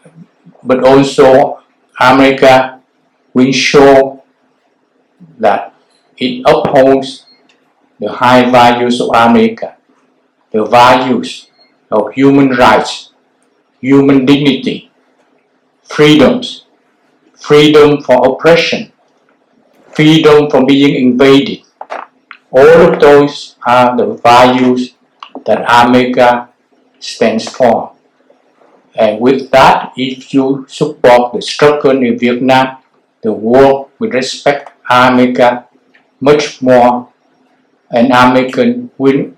but 0.63 0.83
also 0.83 1.59
America 1.99 2.81
will 3.33 3.51
show 3.51 4.14
it 6.17 6.43
upholds 6.45 7.25
the 7.99 8.11
high 8.11 8.49
values 8.49 9.01
of 9.01 9.09
America, 9.13 9.75
the 10.51 10.65
values 10.65 11.49
of 11.91 12.13
human 12.13 12.49
rights, 12.49 13.11
human 13.79 14.25
dignity, 14.25 14.91
freedoms, 15.83 16.65
freedom 17.33 18.01
from 18.01 18.23
oppression, 18.23 18.91
freedom 19.93 20.49
from 20.49 20.65
being 20.65 21.11
invaded. 21.11 21.61
All 22.51 22.93
of 22.93 22.99
those 22.99 23.55
are 23.65 23.95
the 23.95 24.13
values 24.15 24.95
that 25.45 25.63
America 25.67 26.49
stands 26.99 27.47
for. 27.49 27.93
And 28.95 29.19
with 29.19 29.51
that, 29.51 29.91
if 29.97 30.33
you 30.33 30.65
support 30.69 31.33
the 31.33 31.41
struggle 31.41 31.91
in 31.91 32.17
Vietnam, 32.17 32.77
the 33.21 33.33
world 33.33 33.91
will 33.99 34.09
respect 34.09 34.71
America 34.89 35.64
much 36.19 36.61
more, 36.61 37.09
and 37.91 38.07
American 38.07 38.91
will 38.97 39.33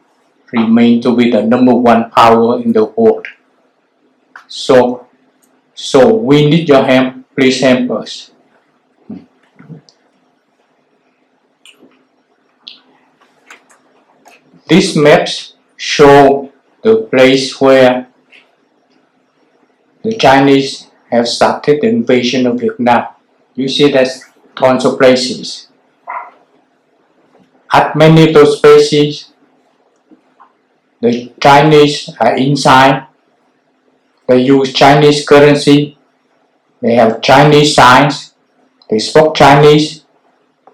remain 0.51 1.01
to 1.01 1.15
be 1.15 1.29
the 1.29 1.43
number 1.43 1.75
one 1.75 2.09
power 2.11 2.61
in 2.61 2.73
the 2.73 2.85
world. 2.85 3.27
So, 4.47 5.07
so 5.73 6.15
we 6.15 6.49
need 6.49 6.69
your 6.69 6.83
help. 6.83 7.15
Please 7.35 7.61
help 7.61 7.91
us. 7.91 8.31
These 14.67 14.97
maps 14.97 15.55
show 15.77 16.51
the 16.81 17.03
place 17.03 17.59
where 17.61 18.07
the 20.03 20.17
Chinese 20.17 20.87
have 21.09 21.27
started 21.27 21.81
the 21.81 21.87
invasion 21.87 22.45
of 22.47 22.59
Vietnam. 22.59 23.07
You 23.55 23.69
see 23.69 23.91
there's 23.91 24.25
tons 24.55 24.83
of 24.83 24.97
places. 24.97 25.67
At 27.73 27.95
many 27.95 28.27
of 28.29 28.33
those 28.33 28.59
places, 28.59 29.31
the 31.01 31.31
Chinese 31.41 32.09
are 32.19 32.35
inside. 32.35 33.07
They 34.27 34.41
use 34.41 34.73
Chinese 34.73 35.27
currency. 35.27 35.97
They 36.81 36.95
have 36.95 37.21
Chinese 37.21 37.75
signs. 37.75 38.33
They 38.89 38.99
spoke 38.99 39.35
Chinese. 39.35 40.05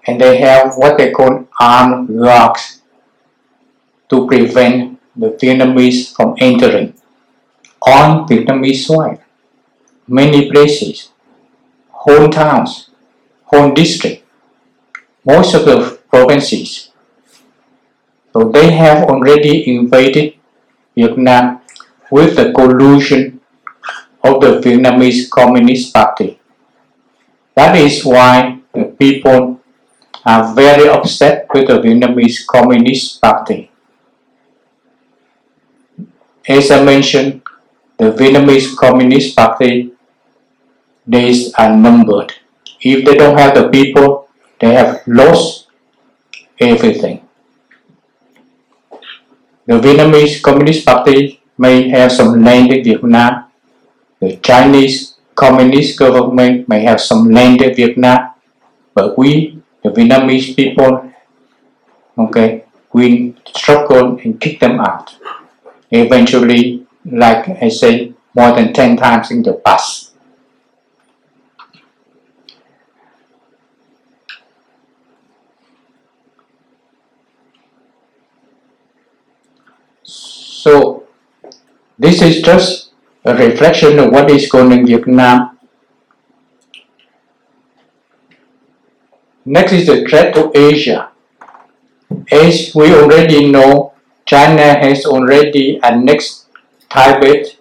And 0.06 0.20
they 0.20 0.38
have 0.38 0.76
what 0.76 0.98
they 0.98 1.12
call 1.12 1.48
armed 1.60 2.10
guards 2.20 2.82
to 4.10 4.28
prevent 4.28 5.00
the 5.16 5.30
Vietnamese 5.32 6.14
from 6.14 6.36
entering 6.40 6.94
on 7.86 8.28
Vietnamese 8.28 8.86
soil. 8.86 9.20
Many 10.08 10.52
places, 10.52 11.10
whole 11.90 12.30
towns, 12.30 12.90
district, 13.76 14.26
most 15.26 15.54
of 15.54 15.66
the 15.66 16.00
provinces. 16.14 16.94
So 18.32 18.54
they 18.54 18.70
have 18.72 19.10
already 19.10 19.66
invaded 19.66 20.38
Vietnam 20.94 21.62
with 22.12 22.36
the 22.38 22.54
collusion 22.54 23.42
of 24.24 24.40
the 24.42 24.62
Vietnamese 24.62 25.26
Communist 25.30 25.94
Party. 25.94 26.40
That 27.56 27.76
is 27.76 28.06
why 28.06 28.62
the 28.74 28.86
people 29.02 29.60
are 30.26 30.54
very 30.54 30.88
upset 30.88 31.48
with 31.54 31.68
the 31.68 31.82
Vietnamese 31.82 32.46
Communist 32.46 33.20
Party. 33.20 33.72
As 36.48 36.70
I 36.70 36.84
mentioned, 36.84 37.42
the 37.98 38.12
Vietnamese 38.12 38.76
Communist 38.78 39.36
Party 39.36 39.94
days 41.10 41.54
are 41.56 41.76
numbered. 41.76 42.34
If 42.82 43.06
they 43.06 43.16
don't 43.16 43.38
have 43.38 43.56
the 43.56 43.70
people, 43.70 44.30
they 44.60 44.74
have 44.74 45.02
lost 45.08 45.63
everything. 46.70 47.28
The 49.66 49.80
Vietnamese 49.80 50.42
Communist 50.42 50.86
Party 50.86 51.42
may 51.58 51.90
have 51.90 52.12
some 52.12 52.44
land 52.44 52.72
in 52.72 52.84
Vietnam. 52.84 53.46
The 54.20 54.38
Chinese 54.38 55.16
Communist 55.36 55.98
government 55.98 56.68
may 56.68 56.84
have 56.84 57.00
some 57.02 57.32
land 57.32 57.62
in 57.62 57.74
Vietnam. 57.76 58.32
But 58.94 59.18
we, 59.18 59.62
the 59.84 59.90
Vietnamese 59.90 60.56
people, 60.56 61.12
okay, 62.18 62.66
we 62.94 63.36
struggle 63.56 64.18
and 64.20 64.40
kick 64.40 64.60
them 64.60 64.80
out. 64.80 65.16
Eventually, 65.92 66.86
like 67.06 67.50
I 67.50 67.70
said, 67.70 68.14
more 68.36 68.54
than 68.56 68.74
10 68.74 68.98
times 68.98 69.32
in 69.32 69.44
the 69.44 69.54
past. 69.54 70.13
So, 80.64 81.04
this 82.00 82.22
is 82.22 82.42
just 82.42 82.94
a 83.26 83.36
reflection 83.36 84.00
of 84.00 84.14
what 84.14 84.32
is 84.32 84.50
going 84.50 84.72
in 84.72 84.86
Vietnam. 84.88 85.60
Next 89.44 89.74
is 89.74 89.88
the 89.88 90.08
threat 90.08 90.34
to 90.36 90.58
Asia. 90.58 91.12
As 92.32 92.74
we 92.74 92.96
already 92.96 93.52
know, 93.52 93.92
China 94.26 94.80
has 94.80 95.06
already 95.06 95.82
annexed 95.84 96.46
Tibet 96.90 97.58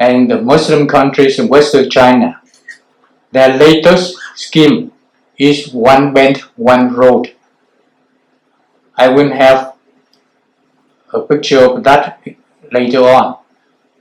and 0.00 0.28
the 0.28 0.42
Muslim 0.42 0.88
countries 0.88 1.38
in 1.38 1.46
Western 1.46 1.88
China. 1.88 2.40
Their 3.30 3.56
latest 3.56 4.16
scheme 4.34 4.90
is 5.38 5.72
one 5.72 6.12
belt, 6.12 6.38
one 6.56 6.92
road. 6.92 7.36
I 8.96 9.10
will 9.10 9.30
have 9.30 9.75
a 11.16 11.20
picture 11.26 11.60
of 11.60 11.82
that 11.84 12.20
later 12.72 13.00
on. 13.00 13.38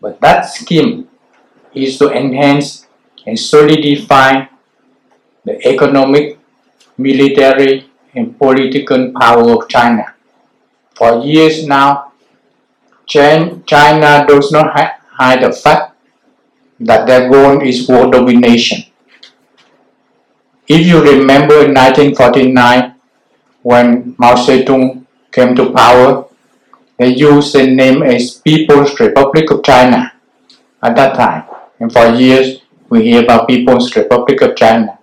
But 0.01 0.19
that 0.21 0.43
scheme 0.43 1.07
is 1.73 1.97
to 1.99 2.11
enhance 2.11 2.87
and 3.25 3.39
solidify 3.39 4.45
the 5.43 5.55
economic, 5.67 6.37
military, 6.97 7.89
and 8.13 8.37
political 8.37 9.11
power 9.11 9.49
of 9.51 9.67
China. 9.69 10.13
For 10.95 11.23
years 11.23 11.67
now, 11.67 12.13
China 13.05 14.25
does 14.27 14.51
not 14.51 14.73
hide 14.73 15.43
the 15.43 15.51
fact 15.51 15.95
that 16.79 17.05
their 17.07 17.29
goal 17.29 17.61
is 17.61 17.87
world 17.87 18.13
domination. 18.13 18.83
If 20.67 20.85
you 20.85 21.01
remember 21.01 21.65
in 21.65 21.73
1949, 21.73 22.95
when 23.61 24.15
Mao 24.17 24.35
Zedong 24.35 25.05
came 25.31 25.55
to 25.55 25.71
power, 25.71 26.25
they 26.97 27.13
used 27.13 27.53
the 27.53 27.67
name 27.67 28.03
as 28.03 28.35
People's 28.35 28.99
Republic 28.99 29.51
of 29.51 29.63
China 29.63 30.13
at 30.81 30.95
that 30.95 31.15
time. 31.15 31.43
And 31.79 31.91
for 31.91 32.07
years, 32.15 32.61
we 32.89 33.03
hear 33.03 33.23
about 33.23 33.47
People's 33.47 33.93
Republic 33.95 34.41
of 34.41 34.55
China. 34.55 34.97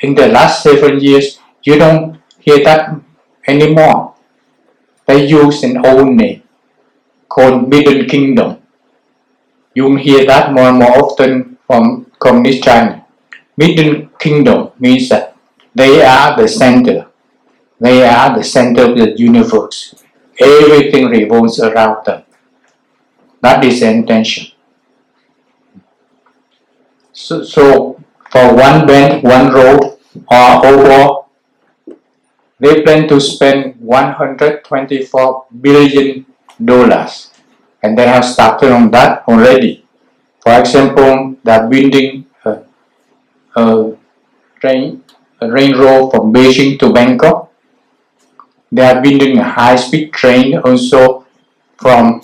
In 0.00 0.14
the 0.14 0.28
last 0.28 0.62
seven 0.62 0.98
years, 1.00 1.38
you 1.62 1.78
don't 1.78 2.18
hear 2.40 2.64
that 2.64 2.94
anymore. 3.46 4.14
They 5.06 5.26
use 5.26 5.62
an 5.62 5.86
old 5.86 6.08
name 6.14 6.42
called 7.28 7.68
Middle 7.68 8.04
Kingdom. 8.06 8.58
You 9.74 9.94
hear 9.96 10.26
that 10.26 10.52
more 10.52 10.68
and 10.70 10.78
more 10.78 10.98
often 10.98 11.58
from 11.66 12.10
Communist 12.18 12.64
China. 12.64 13.04
Middle 13.56 14.08
Kingdom 14.18 14.70
means 14.78 15.08
that 15.10 15.36
they 15.74 16.02
are 16.04 16.36
the 16.36 16.48
center. 16.48 17.06
They 17.78 18.02
are 18.08 18.36
the 18.36 18.42
center 18.42 18.90
of 18.90 18.98
the 18.98 19.14
universe. 19.18 19.94
Everything 20.38 21.06
revolves 21.08 21.60
around 21.60 22.04
them. 22.04 22.22
That 23.40 23.64
is 23.64 23.80
the 23.80 23.90
intention. 23.90 24.52
So, 27.12 27.42
so 27.44 28.02
for 28.30 28.54
one 28.54 28.86
belt, 28.86 29.22
one 29.24 29.52
road, 29.52 29.98
or 30.30 30.66
overall, 30.66 31.28
they 32.58 32.82
plan 32.82 33.08
to 33.08 33.20
spend 33.20 33.76
124 33.80 35.46
billion 35.60 36.26
dollars, 36.62 37.30
and 37.82 37.96
they 37.98 38.06
have 38.06 38.24
started 38.24 38.72
on 38.72 38.90
that 38.90 39.24
already. 39.28 39.84
For 40.40 40.58
example, 40.58 41.36
they 41.42 41.52
are 41.52 41.68
building 41.68 42.26
uh, 42.44 42.60
uh, 43.56 43.62
a, 43.62 43.88
a 43.90 43.96
train, 44.60 45.04
a 45.40 45.46
from 46.10 46.32
Beijing 46.32 46.78
to 46.78 46.92
Bangkok, 46.92 47.52
they 48.72 48.82
are 48.82 49.00
building 49.00 49.38
a 49.38 49.44
high-speed 49.44 50.12
train 50.12 50.58
also 50.58 51.26
from 51.78 52.20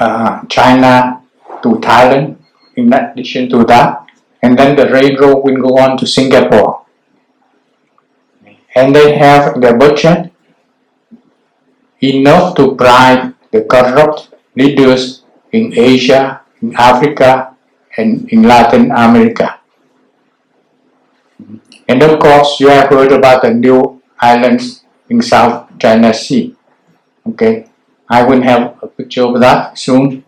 uh, 0.00 0.44
China 0.46 1.22
to 1.62 1.68
Thailand 1.80 2.36
in 2.76 2.92
addition 2.92 3.48
to 3.50 3.64
that. 3.64 4.06
And 4.42 4.58
then 4.58 4.76
the 4.76 4.88
railroad 4.88 5.44
will 5.44 5.60
go 5.60 5.78
on 5.78 5.98
to 5.98 6.06
Singapore. 6.06 6.86
And 8.74 8.94
they 8.94 9.16
have 9.18 9.60
the 9.60 9.74
budget 9.74 10.32
enough 12.00 12.54
to 12.56 12.72
bribe 12.72 13.34
the 13.50 13.62
corrupt 13.62 14.34
leaders 14.54 15.24
in 15.52 15.76
Asia, 15.76 16.42
in 16.62 16.74
Africa, 16.76 17.56
and 17.96 18.28
in 18.30 18.42
Latin 18.42 18.92
America. 18.92 19.58
And 21.88 22.02
of 22.02 22.20
course, 22.20 22.60
you 22.60 22.68
have 22.68 22.90
heard 22.90 23.12
about 23.12 23.42
the 23.42 23.54
new 23.54 23.97
islands 24.20 24.84
in 25.08 25.22
South 25.22 25.70
China 25.78 26.12
Sea. 26.12 26.54
Okay, 27.28 27.68
I 28.08 28.22
will 28.22 28.42
have 28.42 28.78
a 28.82 28.86
picture 28.86 29.24
of 29.24 29.40
that 29.40 29.78
soon. 29.78 30.24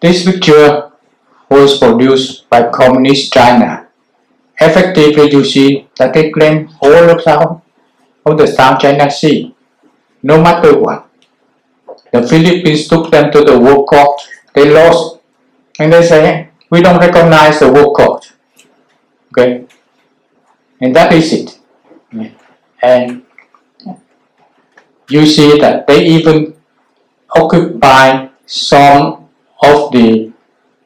This 0.00 0.24
picture 0.24 0.90
was 1.50 1.78
produced 1.78 2.48
by 2.48 2.70
Communist 2.70 3.32
China. 3.32 3.88
Effectively, 4.58 5.30
you 5.30 5.44
see 5.44 5.88
that 5.98 6.14
they 6.14 6.30
claim 6.30 6.70
all 6.80 7.10
of 7.10 7.20
South 7.22 7.62
of 8.24 8.38
the 8.38 8.46
South 8.46 8.80
China 8.80 9.10
Sea, 9.10 9.54
no 10.22 10.42
matter 10.42 10.78
what. 10.78 11.06
The 12.12 12.26
Philippines 12.26 12.88
took 12.88 13.10
them 13.10 13.30
to 13.32 13.44
the 13.44 13.58
World 13.58 13.86
Court. 13.86 14.20
They 14.54 14.70
lost, 14.70 15.20
and 15.78 15.92
they 15.92 16.02
say 16.02 16.50
we 16.70 16.82
don't 16.82 16.98
recognize 16.98 17.60
the 17.60 17.72
World 17.72 17.96
Court. 17.96 18.19
And 20.80 20.96
that 20.96 21.12
is 21.12 21.32
it. 21.32 21.58
And 22.82 23.22
you 25.08 25.26
see 25.26 25.58
that 25.58 25.86
they 25.86 26.06
even 26.06 26.54
occupy 27.34 28.28
some 28.46 29.28
of 29.62 29.92
the 29.92 30.32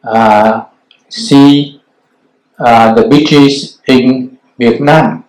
uh, 0.03 0.65
sea, 1.09 1.81
uh, 2.59 2.95
the 2.95 3.09
beaches 3.09 3.81
in 3.87 4.39
Vietnam. 4.59 5.25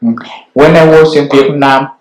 When 0.00 0.76
I 0.76 0.86
was 0.86 1.16
in 1.16 1.28
Vietnam 1.28 1.92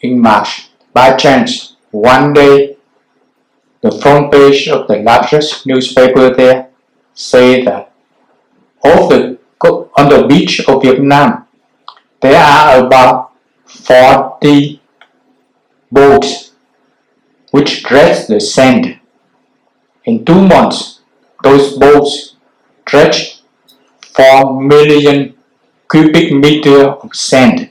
in 0.00 0.20
March, 0.20 0.70
by 0.92 1.16
chance, 1.16 1.76
one 1.90 2.32
day, 2.32 2.76
the 3.80 3.92
front 4.00 4.32
page 4.32 4.68
of 4.68 4.86
the 4.88 4.96
largest 4.96 5.66
newspaper 5.66 6.34
there 6.34 6.70
say 7.14 7.64
that 7.64 7.92
of 8.84 9.08
the 9.08 9.35
on 9.64 10.08
the 10.08 10.26
beach 10.28 10.60
of 10.68 10.82
Vietnam, 10.82 11.46
there 12.20 12.36
are 12.36 12.86
about 12.86 13.32
40 13.64 14.80
boats 15.90 16.52
which 17.50 17.82
dredge 17.84 18.26
the 18.26 18.40
sand. 18.40 18.98
In 20.04 20.24
two 20.24 20.46
months, 20.46 21.00
those 21.42 21.78
boats 21.78 22.36
dredged 22.84 23.40
4 24.14 24.62
million 24.62 25.34
cubic 25.90 26.32
meter 26.32 26.90
of 26.90 27.14
sand. 27.14 27.70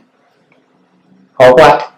For 1.38 1.54
what? 1.54 1.94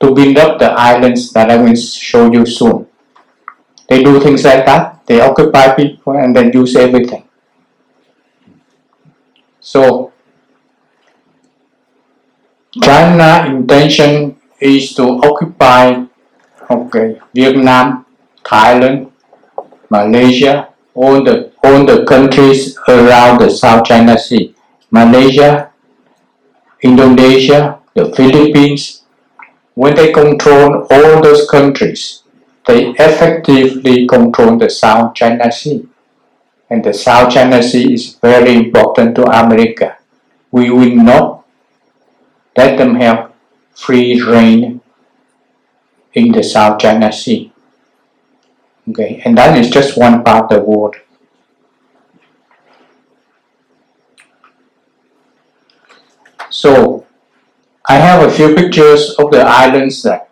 To 0.00 0.14
build 0.14 0.36
up 0.36 0.58
the 0.58 0.72
islands 0.72 1.32
that 1.32 1.50
I 1.50 1.56
will 1.56 1.76
show 1.76 2.30
you 2.30 2.44
soon. 2.44 2.86
They 3.88 4.02
do 4.02 4.20
things 4.20 4.44
like 4.44 4.66
that. 4.66 5.06
They 5.06 5.20
occupy 5.20 5.74
people 5.74 6.16
and 6.16 6.34
then 6.34 6.52
use 6.52 6.74
everything. 6.76 7.25
So, 9.66 10.12
China 12.80 13.50
intention 13.50 14.36
is 14.60 14.94
to 14.94 15.18
occupy 15.26 16.06
okay, 16.70 17.18
Vietnam, 17.34 18.06
Thailand, 18.44 19.10
Malaysia, 19.90 20.68
all 20.94 21.24
the 21.24 21.50
all 21.64 21.84
the 21.84 22.06
countries 22.06 22.78
around 22.86 23.40
the 23.40 23.50
South 23.50 23.84
China 23.84 24.16
Sea. 24.16 24.54
Malaysia, 24.92 25.72
Indonesia, 26.82 27.80
the 27.94 28.14
Philippines. 28.14 29.02
When 29.74 29.96
they 29.96 30.12
control 30.12 30.86
all 30.88 31.20
those 31.20 31.50
countries, 31.50 32.22
they 32.66 32.94
effectively 32.94 34.06
control 34.06 34.58
the 34.58 34.70
South 34.70 35.14
China 35.14 35.50
Sea. 35.50 35.88
And 36.68 36.84
the 36.84 36.92
South 36.92 37.32
China 37.32 37.62
Sea 37.62 37.94
is 37.94 38.14
very 38.14 38.54
important 38.56 39.14
to 39.16 39.24
America. 39.24 39.98
We 40.50 40.70
will 40.70 40.96
not 40.96 41.44
let 42.56 42.76
them 42.76 42.96
have 42.96 43.32
free 43.74 44.20
reign 44.20 44.80
in 46.14 46.32
the 46.32 46.42
South 46.42 46.80
China 46.80 47.12
Sea. 47.12 47.52
Okay, 48.88 49.20
and 49.24 49.36
that 49.36 49.58
is 49.58 49.70
just 49.70 49.98
one 49.98 50.24
part 50.24 50.50
of 50.52 50.58
the 50.58 50.64
world. 50.64 50.96
So, 56.50 57.04
I 57.84 57.96
have 57.96 58.26
a 58.26 58.32
few 58.32 58.54
pictures 58.54 59.14
of 59.18 59.30
the 59.30 59.42
islands 59.42 60.02
that 60.04 60.30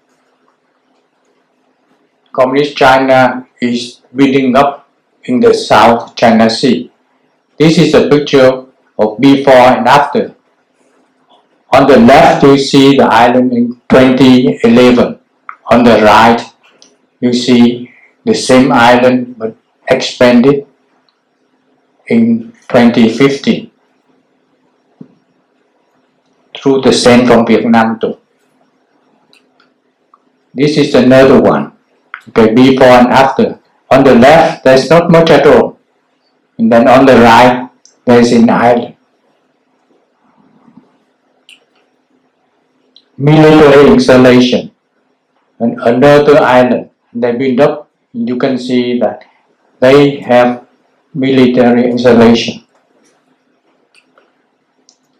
Communist 2.33 2.77
China 2.77 3.47
is 3.61 4.01
building 4.15 4.57
up 4.57 4.84
in 5.25 5.41
the 5.41 5.55
South 5.55 6.15
China 6.15 6.49
Sea. 6.51 6.91
This 7.59 7.79
is 7.79 7.95
a 7.95 8.09
picture 8.09 8.67
of 8.99 9.21
before 9.21 9.55
and 9.55 9.87
after. 9.87 10.35
On 11.73 11.87
the 11.87 11.99
left, 11.99 12.43
you 12.43 12.59
see 12.59 12.97
the 12.97 13.05
island 13.05 13.53
in 13.53 13.81
2011. 13.89 15.19
On 15.71 15.83
the 15.83 16.03
right, 16.03 16.41
you 17.21 17.33
see 17.33 17.91
the 18.25 18.35
same 18.35 18.73
island 18.73 19.37
but 19.39 19.57
expanded 19.89 20.67
in 22.07 22.53
2015 22.69 23.71
through 26.57 26.81
the 26.83 26.93
sand 26.93 27.27
from 27.27 27.47
Vietnam 27.47 27.99
too. 27.99 28.19
This 30.53 30.77
is 30.79 30.95
another 30.95 31.41
one, 31.41 31.73
okay, 32.29 32.55
before 32.55 32.87
and 32.87 33.09
after. 33.09 33.59
On 33.95 34.03
the 34.03 34.15
left, 34.15 34.65
there's 34.65 34.91
not 34.91 35.09
much 35.09 35.31
at 35.31 35.47
all. 35.47 35.79
And 36.59 36.71
then 36.71 36.89
on 36.89 37.07
the 37.07 37.15
right, 37.15 37.71
there's 38.05 38.33
an 38.33 38.51
island. 38.51 38.97
Military 43.17 43.93
installation. 43.93 44.73
And 45.61 45.79
another 45.81 46.39
island. 46.43 46.91
They 47.13 47.37
build 47.37 47.61
up, 47.61 47.89
you 48.13 48.37
can 48.37 48.59
see 48.59 48.99
that 48.99 49.23
they 49.79 50.19
have 50.19 50.67
military 51.15 51.89
installation. 51.89 52.65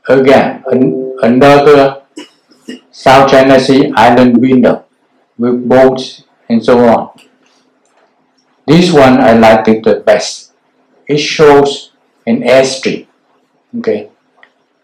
Again, 0.09 0.65
an, 0.67 1.17
another 1.23 2.03
South 2.91 3.31
China 3.31 3.61
Sea 3.61 3.93
island 3.95 4.41
window 4.41 4.85
with 5.39 5.69
boats 5.69 6.25
and 6.49 6.65
so 6.65 6.89
on. 6.89 7.11
This 8.67 8.93
one 8.93 9.21
I 9.21 9.33
liked 9.35 9.69
it 9.69 9.85
the 9.85 10.01
best. 10.01 10.53
It 11.07 11.19
shows 11.19 11.93
an 12.27 12.43
airstrip. 12.43 13.07
Okay. 13.79 14.11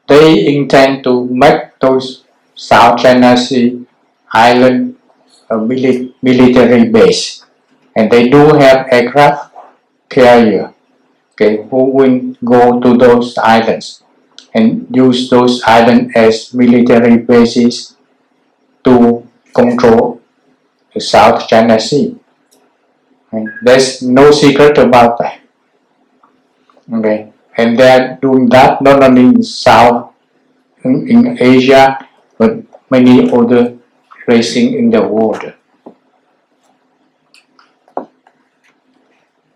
They 0.08 0.54
intend 0.56 1.04
to 1.04 1.24
make 1.26 1.78
those 1.80 2.24
South 2.54 3.00
China 3.00 3.36
Sea 3.36 3.86
island 4.32 4.96
a 5.48 5.54
mili- 5.56 6.12
military 6.22 6.88
base. 6.90 7.44
And 7.96 8.10
they 8.10 8.28
do 8.28 8.54
have 8.54 8.86
aircraft 8.90 9.54
carrier 10.08 10.74
okay, 11.40 11.66
who 11.70 11.84
will 11.84 12.36
go 12.44 12.80
to 12.80 12.96
those 12.96 13.36
islands 13.38 14.02
and 14.54 14.86
use 14.94 15.30
those 15.30 15.62
islands 15.64 16.12
as 16.14 16.52
military 16.52 17.18
bases 17.18 17.96
to 18.84 19.26
control 19.54 20.20
the 20.94 21.00
South 21.00 21.46
China 21.48 21.78
Sea. 21.78 22.16
And 23.32 23.48
there's 23.62 24.02
no 24.02 24.30
secret 24.30 24.78
about 24.78 25.18
that. 25.18 25.40
Okay, 26.92 27.32
and 27.56 27.78
they're 27.78 28.18
doing 28.20 28.48
that 28.48 28.82
not 28.82 29.02
only 29.02 29.22
in 29.22 29.42
South 29.42 30.12
in, 30.82 31.08
in 31.08 31.38
Asia 31.40 32.08
but 32.36 32.58
many 32.90 33.30
other 33.30 33.78
places 34.24 34.74
in 34.74 34.90
the 34.90 35.02
world. 35.02 35.52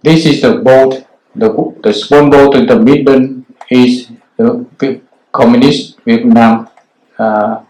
This 0.03 0.27
is 0.27 0.43
the 0.43 0.57
boat. 0.57 1.07
The, 1.35 1.49
the 1.83 1.93
small 1.93 2.31
boat 2.31 2.55
in 2.55 2.67
the 2.67 2.79
middle 2.79 3.43
is 3.71 4.11
the 4.37 5.01
communist 5.33 5.99
Vietnam 6.05 6.69
uh, 7.19 7.65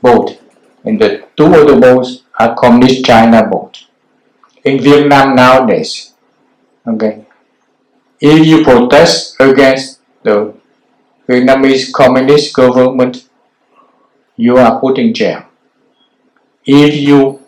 boat, 0.00 0.38
and 0.84 1.00
the 1.00 1.26
two 1.36 1.46
other 1.46 1.80
boats 1.80 2.22
are 2.38 2.54
communist 2.54 3.04
China 3.04 3.46
boat. 3.46 3.86
In 4.62 4.78
Vietnam 4.80 5.34
nowadays, 5.34 6.12
okay, 6.86 7.24
if 8.20 8.46
you 8.46 8.62
protest 8.62 9.36
against 9.40 10.00
the 10.22 10.52
Vietnamese 11.26 11.90
communist 11.92 12.52
government, 12.52 13.28
you 14.36 14.58
are 14.58 14.78
put 14.78 14.98
in 14.98 15.14
jail. 15.14 15.44
If 16.64 16.94
you 16.94 17.40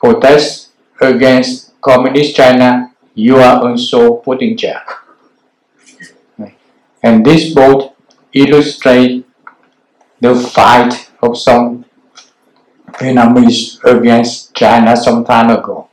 protest 0.00 0.70
against 1.00 1.80
communist 1.80 2.34
China, 2.34 2.92
you 3.14 3.36
are 3.36 3.62
also 3.62 4.14
put 4.14 4.42
in 4.42 4.56
jail. 4.56 4.80
And 7.04 7.24
this 7.24 7.54
both 7.54 7.94
illustrate 8.32 9.26
the 10.20 10.34
fight 10.34 11.10
of 11.20 11.36
some 11.36 11.81
Vietnamese 12.92 13.82
against 13.84 14.54
China 14.54 14.96
some 14.96 15.24
time 15.24 15.50
ago. 15.50 15.88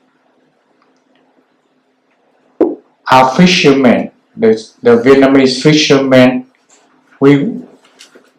Our 3.12 3.36
fishermen, 3.36 4.12
the, 4.36 4.52
the 4.82 5.02
Vietnamese 5.02 5.62
fishermen, 5.62 6.48
we 7.20 7.62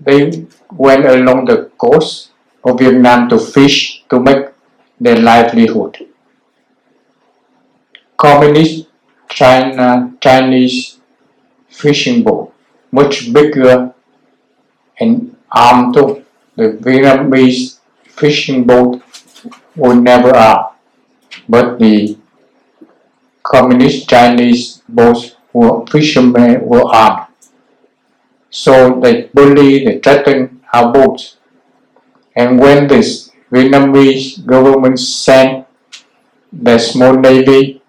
they 0.00 0.46
went 0.72 1.04
along 1.04 1.44
the 1.44 1.70
coast 1.76 2.30
of 2.64 2.78
Vietnam 2.78 3.28
to 3.28 3.38
fish 3.38 4.04
to 4.08 4.20
make 4.20 4.46
their 4.98 5.18
livelihood. 5.18 6.06
Communist 8.16 8.86
China 9.28 10.12
Chinese 10.20 10.98
fishing 11.68 12.22
boat, 12.22 12.52
much 12.92 13.32
bigger 13.32 13.92
and 14.98 15.36
armed 15.50 15.94
to 15.94 16.24
The 16.56 16.72
Vietnamese 16.72 17.79
fishing 18.20 18.64
boat 18.64 19.02
were 19.74 19.94
never 19.94 20.36
armed, 20.36 20.76
but 21.48 21.78
the 21.78 22.18
communist 23.42 24.08
Chinese 24.08 24.82
boats 24.88 25.36
were 25.52 25.86
fishermen 25.86 26.60
were 26.60 26.84
armed. 26.84 27.26
So 28.50 29.00
they 29.00 29.30
bully, 29.32 29.84
they 29.84 29.98
threaten 30.00 30.60
our 30.72 30.92
boats. 30.92 31.36
And 32.36 32.60
when 32.60 32.88
this 32.88 33.30
Vietnamese 33.50 34.44
government 34.44 34.98
sent 35.00 35.66
the 36.52 36.78
small 36.78 37.14
navy 37.14 37.82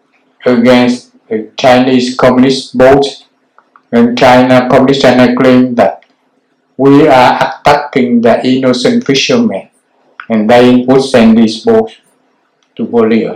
against 0.46 1.12
the 1.28 1.52
Chinese 1.58 2.16
communist 2.16 2.78
boats, 2.78 3.26
and 3.92 4.18
China, 4.18 4.70
communist 4.70 5.02
China 5.02 5.36
claimed 5.36 5.76
that 5.78 6.06
we 6.78 7.08
are 7.08 7.34
attacking 7.42 8.22
the 8.22 8.40
innocent 8.46 9.06
fishermen, 9.06 9.71
and 10.30 10.50
they 10.50 10.86
would 10.88 11.02
send 11.02 11.38
these 11.38 11.64
boats 11.64 11.96
to 12.76 12.86
bully. 12.86 13.28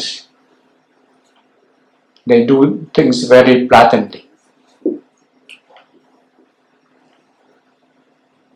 They 2.28 2.46
do 2.46 2.90
things 2.94 3.24
very 3.24 3.66
blatantly. 3.66 4.28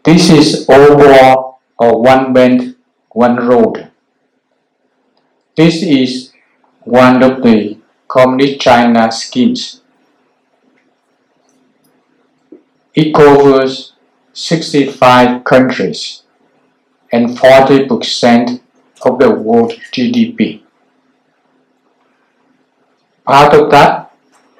This 0.03 0.29
is 0.29 0.67
overall 0.69 1.59
a 1.79 1.95
one 1.95 2.33
belt, 2.33 2.75
one 3.11 3.35
road. 3.47 3.91
This 5.55 5.83
is 5.83 6.31
one 6.83 7.21
of 7.21 7.43
the 7.43 7.77
Communist 8.07 8.59
China 8.61 9.11
schemes. 9.11 9.81
It 12.95 13.13
covers 13.13 13.93
65 14.33 15.43
countries 15.43 16.18
and 17.11 17.29
40% 17.29 18.61
of 19.03 19.19
the 19.19 19.29
world 19.31 19.73
GDP. 19.91 20.61
Part 23.25 23.53
of 23.53 23.71
that, 23.71 24.11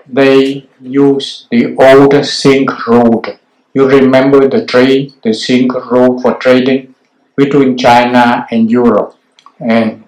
they 0.08 0.68
use 0.82 1.48
the 1.52 1.76
old 1.76 2.26
Silk 2.26 2.88
Road. 2.88 3.40
You 3.74 3.88
remember 3.88 4.48
the 4.48 4.66
trade, 4.66 5.14
the 5.24 5.34
Silk 5.34 5.74
Road 5.92 6.22
for 6.22 6.36
trading 6.36 6.96
between 7.36 7.78
China 7.78 8.48
and 8.52 8.70
Europe. 8.70 9.16
And 9.60 10.04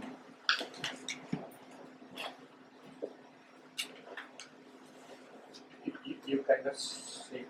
you, 6.25 6.43
can 6.47 6.73
see 6.73 7.45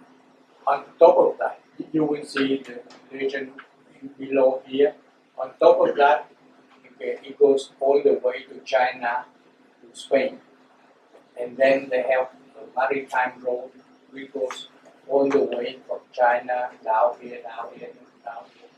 on 0.67 0.83
top 0.99 1.17
of 1.17 1.37
that, 1.39 1.59
you 1.91 2.03
will 2.03 2.23
see 2.25 2.63
the 2.65 2.81
region 3.15 3.51
below 4.21 4.61
here. 4.65 4.93
On 5.37 5.49
top 5.59 5.81
of 5.87 5.95
that, 5.97 6.27
it 6.99 7.37
goes 7.39 7.71
all 7.79 8.01
the 8.03 8.13
way 8.23 8.43
to 8.49 8.59
China, 8.63 9.25
to 9.81 9.99
Spain. 9.99 10.37
And 11.39 11.57
then 11.57 11.89
they 11.89 12.03
have 12.03 12.29
a 12.59 12.63
maritime 12.77 13.41
road 13.43 13.71
which 14.11 14.31
goes 14.33 14.67
all 15.07 15.27
the 15.29 15.43
way 15.43 15.79
from 15.87 15.99
China 16.11 16.69
down 16.83 17.15
here, 17.19 17.41
down 17.41 17.69
here, 17.75 17.89
down 18.23 18.43
here, 18.53 18.69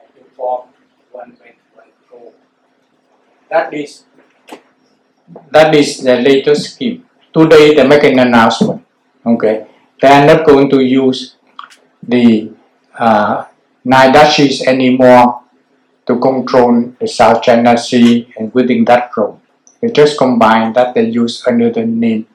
and 0.00 0.14
to 0.16 0.30
form 0.34 0.68
one 1.10 1.30
belt, 1.32 1.58
one 1.74 1.92
road. 2.10 2.34
That 3.50 3.74
is 3.74 4.04
that 5.50 5.74
is 5.74 6.02
the 6.02 6.16
latest 6.16 6.74
scheme. 6.74 7.04
Today 7.34 7.74
they 7.74 7.86
make 7.86 8.04
an 8.04 8.18
announcement. 8.18 8.84
Okay, 9.26 9.66
they 10.00 10.08
are 10.08 10.26
not 10.26 10.46
going 10.46 10.70
to 10.70 10.80
use 10.80 11.36
the 12.02 12.50
uh, 12.98 13.44
nine 13.84 14.12
Dutchies 14.12 14.62
anymore 14.66 15.42
to 16.06 16.18
control 16.18 16.94
the 17.00 17.06
South 17.06 17.42
China 17.42 17.76
Sea 17.76 18.32
and 18.36 18.52
within 18.54 18.84
that 18.86 19.10
road. 19.16 19.38
They 19.80 19.90
just 19.90 20.18
combine 20.18 20.72
that 20.74 20.94
they 20.94 21.08
use 21.08 21.42
another 21.46 21.84
name, 21.86 22.26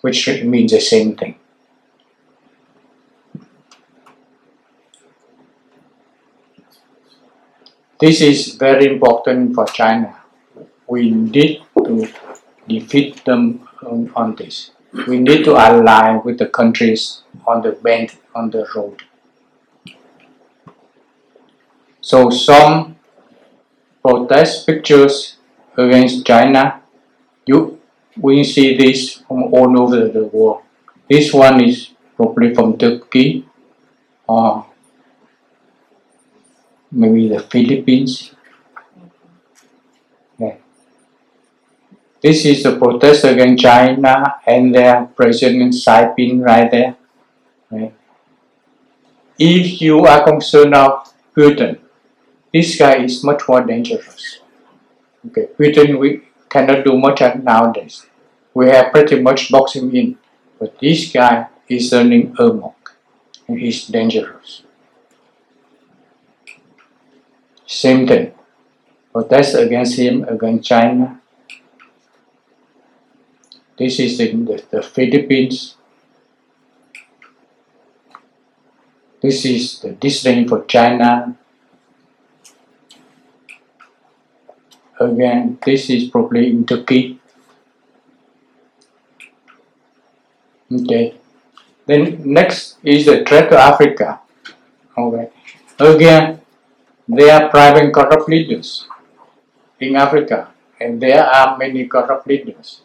which 0.00 0.28
means 0.42 0.72
the 0.72 0.80
same 0.80 1.16
thing. 1.16 1.36
This 7.98 8.20
is 8.20 8.54
very 8.56 8.92
important 8.92 9.54
for 9.54 9.64
China. 9.66 10.16
We 10.86 11.10
need 11.10 11.62
to 11.78 12.08
defeat 12.68 13.24
them 13.24 13.66
on 14.14 14.34
this. 14.36 14.70
We 15.08 15.18
need 15.18 15.44
to 15.44 15.52
align 15.52 16.22
with 16.22 16.38
the 16.38 16.46
countries 16.46 17.22
on 17.46 17.62
the 17.62 17.72
bend 17.72 18.16
on 18.34 18.50
the 18.50 18.66
road. 18.74 19.02
So 22.06 22.30
some 22.30 22.94
protest 24.00 24.64
pictures 24.64 25.38
against 25.76 26.24
China, 26.24 26.80
you 27.44 27.80
we 28.16 28.44
see 28.44 28.76
this 28.78 29.14
from 29.26 29.50
all 29.52 29.74
over 29.80 30.06
the 30.06 30.22
world. 30.22 30.62
This 31.10 31.34
one 31.34 31.64
is 31.64 31.90
probably 32.14 32.54
from 32.54 32.78
Turkey 32.78 33.44
or 34.28 34.66
maybe 36.92 37.26
the 37.26 37.40
Philippines. 37.40 38.30
Yeah. 40.38 40.58
This 42.22 42.44
is 42.44 42.64
a 42.66 42.76
protest 42.76 43.24
against 43.24 43.64
China 43.64 44.36
and 44.46 44.72
their 44.72 45.06
President 45.06 45.74
Xi 45.74 45.90
Jinping 45.90 46.44
right 46.44 46.70
there. 46.70 46.94
Right. 47.68 47.92
If 49.40 49.82
you 49.82 50.06
are 50.06 50.22
concerned 50.22 50.76
of 50.76 51.12
Putin, 51.36 51.80
this 52.56 52.78
guy 52.78 52.96
is 53.04 53.22
much 53.22 53.42
more 53.48 53.62
dangerous. 53.70 54.40
Okay, 55.26 55.48
Putin 55.58 55.98
we 55.98 56.22
cannot 56.48 56.84
do 56.84 56.96
much 56.96 57.20
nowadays. 57.20 58.06
We 58.54 58.68
have 58.70 58.92
pretty 58.92 59.20
much 59.20 59.50
boxed 59.50 59.76
him 59.76 59.94
in, 59.94 60.16
but 60.58 60.78
this 60.78 61.12
guy 61.12 61.48
is 61.68 61.92
running 61.92 62.34
amok 62.38 62.96
and 63.46 63.58
he's 63.60 63.86
dangerous. 63.86 64.62
Same 67.66 68.06
thing. 68.06 68.32
Protest 69.12 69.56
against 69.56 69.98
him, 69.98 70.24
against 70.24 70.68
China. 70.68 71.20
This 73.78 73.98
is 74.00 74.18
in 74.20 74.46
the, 74.46 74.62
the 74.70 74.82
Philippines. 74.82 75.76
This 79.20 79.44
is 79.44 79.80
the 79.80 79.90
disdain 79.92 80.48
for 80.48 80.64
China. 80.64 81.36
Again, 84.98 85.58
this 85.64 85.90
is 85.90 86.08
probably 86.08 86.48
in 86.50 86.64
Turkey. 86.64 87.20
Okay. 90.72 91.14
Then 91.86 92.22
next 92.24 92.78
is 92.82 93.06
the 93.06 93.24
threat 93.24 93.50
to 93.50 93.58
Africa. 93.58 94.20
Okay. 94.96 95.30
Again, 95.78 96.40
there 97.06 97.30
are 97.34 97.48
private 97.50 97.92
corrupt 97.92 98.28
leaders 98.28 98.88
in 99.78 99.94
Africa, 99.94 100.48
and 100.80 101.00
there 101.00 101.22
are 101.22 101.56
many 101.56 101.86
corrupt 101.86 102.26
leaders. 102.26 102.80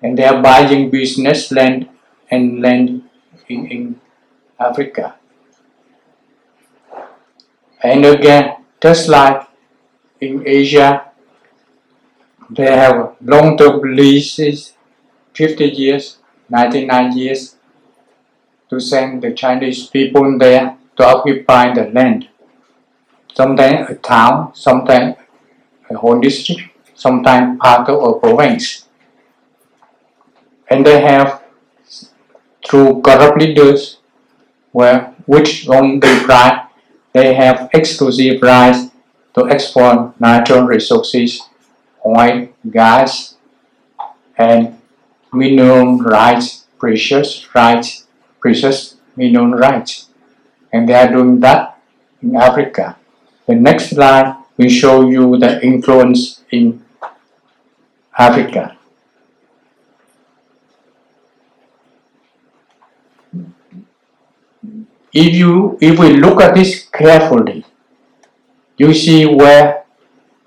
And 0.00 0.16
they 0.16 0.24
are 0.24 0.40
buying 0.40 0.90
business 0.90 1.52
land 1.52 1.88
and 2.30 2.62
land 2.62 3.02
in, 3.48 3.66
in 3.66 4.00
Africa. 4.58 5.16
And 7.82 8.06
again, 8.06 8.56
just 8.80 9.08
like 9.08 9.51
in 10.22 10.46
Asia, 10.46 11.10
they 12.48 12.70
have 12.70 13.16
long-term 13.20 13.80
leases, 13.96 14.74
50 15.34 15.64
years, 15.64 16.18
99 16.48 17.16
years, 17.18 17.56
to 18.70 18.78
send 18.78 19.22
the 19.22 19.32
Chinese 19.32 19.86
people 19.86 20.38
there 20.38 20.76
to 20.96 21.04
occupy 21.04 21.74
the 21.74 21.90
land. 21.90 22.28
Sometimes 23.34 23.90
a 23.90 23.94
town, 23.96 24.54
sometimes 24.54 25.16
a 25.90 25.96
whole 25.96 26.20
district, 26.20 26.62
sometimes 26.94 27.58
part 27.58 27.88
of 27.88 28.02
a 28.04 28.20
province. 28.20 28.86
And 30.68 30.86
they 30.86 31.00
have, 31.00 31.42
through 32.64 33.02
corrupt 33.02 33.40
leaders, 33.40 33.98
where 34.70 35.14
which 35.26 35.68
own 35.68 35.98
the 35.98 36.24
right, 36.28 36.68
they 37.12 37.34
have 37.34 37.68
exclusive 37.74 38.40
rights 38.40 38.91
to 39.34 39.48
export 39.48 40.20
natural 40.20 40.64
resources, 40.64 41.48
oil, 42.04 42.48
gas, 42.70 43.36
and 44.36 44.78
mineral 45.32 45.98
rights, 45.98 46.66
precious 46.78 47.46
rights, 47.54 48.06
precious 48.40 48.96
mineral 49.16 49.50
rights. 49.52 50.08
And 50.72 50.88
they 50.88 50.94
are 50.94 51.10
doing 51.10 51.40
that 51.40 51.78
in 52.22 52.36
Africa. 52.36 52.96
The 53.46 53.54
next 53.54 53.90
slide 53.90 54.36
will 54.56 54.68
show 54.68 55.08
you 55.08 55.38
the 55.38 55.62
influence 55.62 56.42
in 56.50 56.84
Africa. 58.18 58.76
If 65.12 65.34
you 65.34 65.76
if 65.80 65.98
we 65.98 66.16
look 66.16 66.40
at 66.40 66.54
this 66.54 66.88
carefully, 66.88 67.61
you 68.82 68.92
see 68.92 69.24
where 69.26 69.84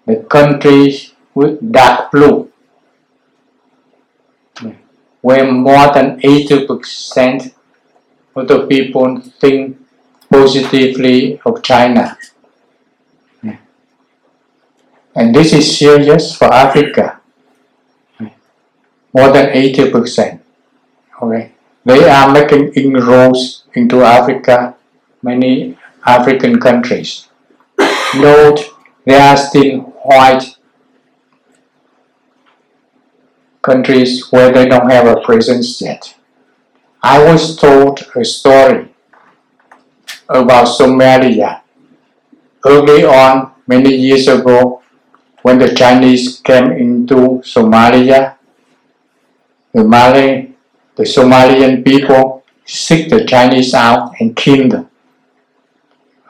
the 0.06 0.16
countries 0.36 1.14
with 1.34 1.54
dark 1.72 2.12
blue, 2.12 2.52
where 5.22 5.46
more 5.52 5.88
than 5.94 6.20
80% 6.20 7.54
of 8.36 8.48
the 8.48 8.68
people 8.68 9.22
think 9.40 9.78
positively 10.30 11.40
of 11.46 11.64
China. 11.64 12.18
And 15.18 15.34
this 15.34 15.54
is 15.54 15.78
serious 15.78 16.36
for 16.36 16.54
Africa. 16.54 17.22
More 19.14 19.32
than 19.32 19.48
80%. 19.54 20.42
Okay. 21.22 21.52
They 21.86 22.10
are 22.10 22.34
making 22.34 22.74
inroads 22.74 23.64
into 23.76 24.04
Africa, 24.04 24.76
many 25.22 25.78
African 26.06 26.60
countries. 26.60 27.25
Note, 28.20 28.74
there 29.06 29.22
are 29.22 29.38
still 29.38 29.80
white 30.04 30.58
countries 33.62 34.32
where 34.32 34.52
they 34.52 34.68
don't 34.68 34.90
have 34.90 35.08
a 35.08 35.22
presence 35.22 35.82
yet. 35.82 36.16
I 37.02 37.24
was 37.24 37.56
told 37.58 38.00
a 38.16 38.24
story 38.26 38.94
about 40.30 40.68
Somalia. 40.68 41.62
Early 42.66 43.06
on, 43.06 43.52
many 43.68 43.96
years 43.96 44.28
ago, 44.28 44.82
when 45.42 45.60
the 45.60 45.76
Chinese 45.76 46.40
came 46.40 46.72
into 46.72 47.42
Somalia, 47.46 48.38
the 49.74 49.84
Malay, 49.84 50.52
the 50.96 51.04
Somalian 51.04 51.84
people 51.86 52.44
seek 52.66 53.10
the 53.10 53.26
Chinese 53.26 53.74
out 53.74 54.14
and 54.20 54.36
kill 54.36 54.70
them. 54.70 54.90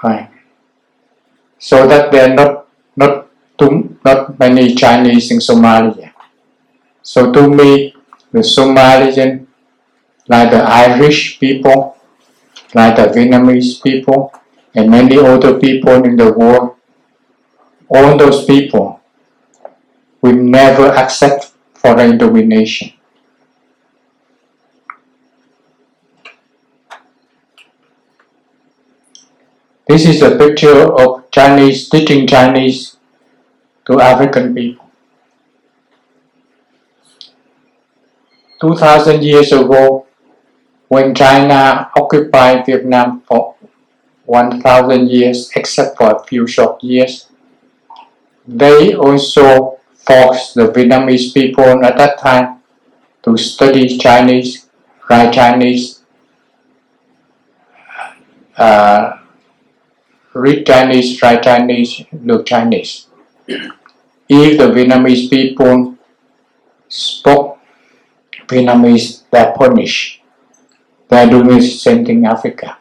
Right. 0.04 0.30
So 1.60 1.88
that 1.88 2.12
there 2.12 2.30
are 2.30 2.36
not 2.36 2.68
not 2.96 3.28
too, 3.58 3.98
not 4.04 4.38
many 4.39 4.76
Chinese 4.76 5.32
in 5.32 5.39
Somalia. 5.39 6.12
So 7.02 7.32
to 7.32 7.48
me, 7.48 7.94
the 8.32 8.39
Somalian, 8.39 9.48
like 10.28 10.52
the 10.52 10.63
Irish 10.63 11.39
people, 11.39 11.98
like 12.74 12.96
the 12.96 13.08
Vietnamese 13.13 13.82
people, 13.82 14.34
and 14.74 14.91
many 14.91 15.18
other 15.18 15.60
people 15.60 16.04
in 16.04 16.18
the 16.18 16.34
world, 16.34 16.76
all 17.88 18.18
those 18.18 18.44
people 18.46 19.00
will 20.22 20.36
never 20.36 20.88
accept 20.88 21.54
foreign 21.74 22.18
domination. 22.18 22.94
This 29.88 30.08
is 30.08 30.24
a 30.24 30.36
picture 30.36 30.82
of 30.82 31.30
Chinese 31.30 31.88
teaching 31.89 32.26
Chinese 32.26 32.98
to 33.86 34.02
African 34.02 34.56
people. 34.56 34.89
2000 38.60 39.21
years 39.21 39.52
ago, 39.52 40.08
when 40.88 41.13
China 41.13 41.91
occupied 41.95 42.65
Vietnam 42.65 43.21
for 43.28 43.54
1000 44.26 45.08
years, 45.08 45.52
except 45.56 45.98
for 45.98 46.15
a 46.15 46.24
few 46.24 46.48
short 46.48 46.84
years, 46.84 47.28
they 48.48 48.95
also 48.95 49.78
forced 49.93 50.56
the 50.56 50.65
Vietnamese 50.74 51.32
people 51.32 51.86
at 51.86 51.95
that 51.95 52.17
time 52.17 52.58
to 53.21 53.38
study 53.38 54.00
Chinese, 54.00 54.67
write 55.08 55.32
Chinese, 55.32 56.02
uh, 58.58 59.19
read 60.45 60.65
Chinese, 60.65 61.21
write 61.21 61.41
Chinese, 61.41 62.05
look 62.29 62.45
Chinese. 62.45 63.08
If 63.47 64.58
the 64.60 64.67
Vietnamese 64.75 65.29
people 65.29 65.97
spoke 66.88 67.58
Vietnamese, 68.47 69.23
they're 69.31 69.53
punished. 69.53 70.21
They're 71.08 71.29
doing 71.29 71.47
the 71.47 71.62
same 71.62 72.05
thing 72.05 72.19
in 72.19 72.25
Africa. 72.25 72.77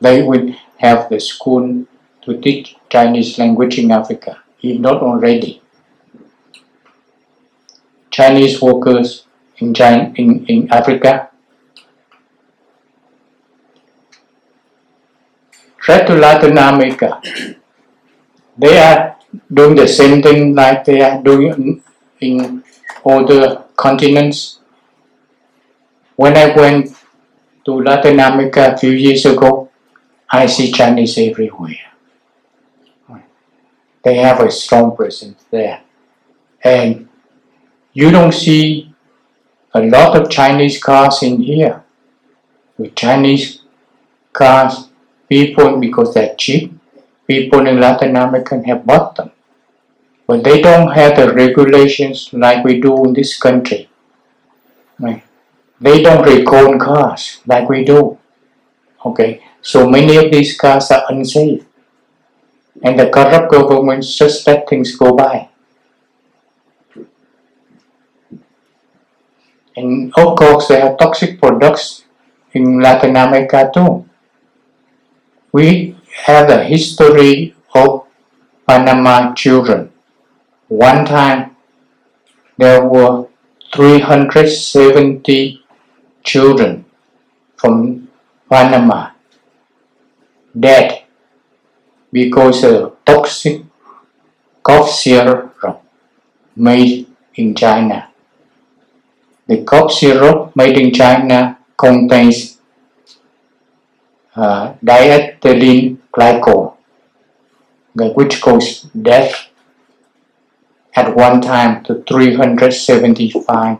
They 0.00 0.22
will 0.22 0.54
have 0.78 1.08
the 1.10 1.20
school 1.20 1.86
to 2.22 2.40
teach 2.40 2.76
Chinese 2.88 3.38
language 3.38 3.78
in 3.78 3.90
Africa, 3.90 4.38
if 4.62 4.80
not 4.80 5.02
already. 5.02 5.60
Chinese 8.10 8.62
workers 8.62 9.24
in, 9.58 9.74
China, 9.74 10.12
in, 10.16 10.46
in 10.46 10.72
Africa 10.72 11.27
Try 15.88 16.04
to 16.04 16.16
Latin 16.16 16.58
America. 16.58 17.18
They 18.58 18.76
are 18.76 19.16
doing 19.50 19.74
the 19.74 19.88
same 19.88 20.20
thing 20.20 20.54
like 20.54 20.84
they 20.84 21.00
are 21.00 21.22
doing 21.22 21.82
in 22.20 22.62
other 23.06 23.64
continents. 23.74 24.60
When 26.14 26.36
I 26.36 26.54
went 26.54 26.94
to 27.64 27.80
Latin 27.80 28.20
America 28.20 28.74
a 28.74 28.76
few 28.76 28.90
years 28.90 29.24
ago, 29.24 29.70
I 30.30 30.44
see 30.44 30.70
Chinese 30.70 31.16
everywhere. 31.16 31.88
They 34.02 34.16
have 34.16 34.40
a 34.40 34.50
strong 34.50 34.94
presence 34.94 35.42
there. 35.50 35.80
And 36.62 37.08
you 37.94 38.10
don't 38.10 38.34
see 38.34 38.94
a 39.72 39.80
lot 39.80 40.20
of 40.20 40.28
Chinese 40.28 40.82
cars 40.82 41.22
in 41.22 41.40
here. 41.40 41.82
With 42.76 42.94
Chinese 42.94 43.62
cars 44.34 44.87
people 45.28 45.78
because 45.78 46.14
they're 46.14 46.34
cheap. 46.36 46.72
People 47.26 47.66
in 47.66 47.78
Latin 47.80 48.16
America 48.16 48.60
have 48.66 48.86
bought 48.86 49.16
them. 49.16 49.30
But 50.26 50.44
they 50.44 50.60
don't 50.60 50.92
have 50.92 51.16
the 51.16 51.32
regulations 51.32 52.30
like 52.32 52.64
we 52.64 52.80
do 52.80 53.04
in 53.04 53.12
this 53.12 53.38
country. 53.38 53.88
Right? 54.98 55.22
They 55.80 56.02
don't 56.02 56.26
recall 56.26 56.78
cars 56.78 57.40
like 57.46 57.68
we 57.68 57.84
do. 57.84 58.18
Okay, 59.04 59.44
so 59.60 59.88
many 59.88 60.16
of 60.16 60.32
these 60.32 60.56
cars 60.58 60.90
are 60.90 61.04
unsafe. 61.08 61.64
And 62.82 62.98
the 62.98 63.08
corrupt 63.10 63.50
government 63.50 64.04
just 64.04 64.46
let 64.46 64.68
things 64.68 64.96
go 64.96 65.14
by. 65.14 65.48
And 69.76 70.12
of 70.16 70.36
course, 70.36 70.68
they 70.68 70.80
have 70.80 70.98
toxic 70.98 71.40
products 71.40 72.04
in 72.52 72.80
Latin 72.80 73.16
America 73.16 73.70
too 73.72 74.07
we 75.52 75.96
have 76.26 76.50
a 76.50 76.64
history 76.64 77.54
of 77.74 78.06
Panama 78.66 79.32
children. 79.34 79.90
One 80.68 81.04
time 81.04 81.56
there 82.58 82.84
were 82.84 83.26
370 83.74 85.62
children 86.22 86.84
from 87.56 88.08
Panama 88.50 89.10
dead 90.58 91.04
because 92.12 92.64
of 92.64 92.96
toxic 93.04 93.62
cough 94.62 94.90
syrup 94.90 95.54
made 96.56 97.06
in 97.34 97.54
China. 97.54 98.10
The 99.46 99.62
cough 99.64 99.92
syrup 99.92 100.54
made 100.56 100.76
in 100.76 100.92
China 100.92 101.58
contains 101.76 102.57
uh, 104.38 104.74
diethylene 104.84 105.98
glycol, 106.14 106.76
which 108.14 108.40
caused 108.40 108.86
death 109.02 109.48
at 110.94 111.14
one 111.14 111.40
time 111.40 111.82
to 111.84 112.02
375 112.06 113.78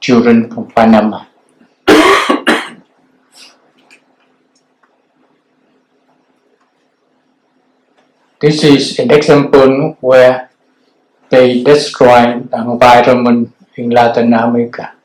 children 0.00 0.50
from 0.50 0.66
Panama. 0.70 1.24
this 8.40 8.64
is 8.64 8.98
an 8.98 9.10
example 9.12 9.96
where 10.00 10.50
they 11.30 11.62
destroy 11.62 12.40
the 12.40 12.58
environment 12.58 13.54
in 13.76 13.90
Latin 13.90 14.34
America. 14.34 14.97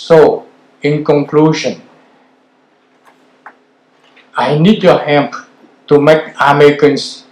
So, 0.00 0.46
in 0.80 1.04
conclusion, 1.04 1.82
I 4.34 4.56
need 4.56 4.82
your 4.82 4.98
help 4.98 5.34
to 5.88 6.00
make 6.00 6.32
Americans 6.40 7.24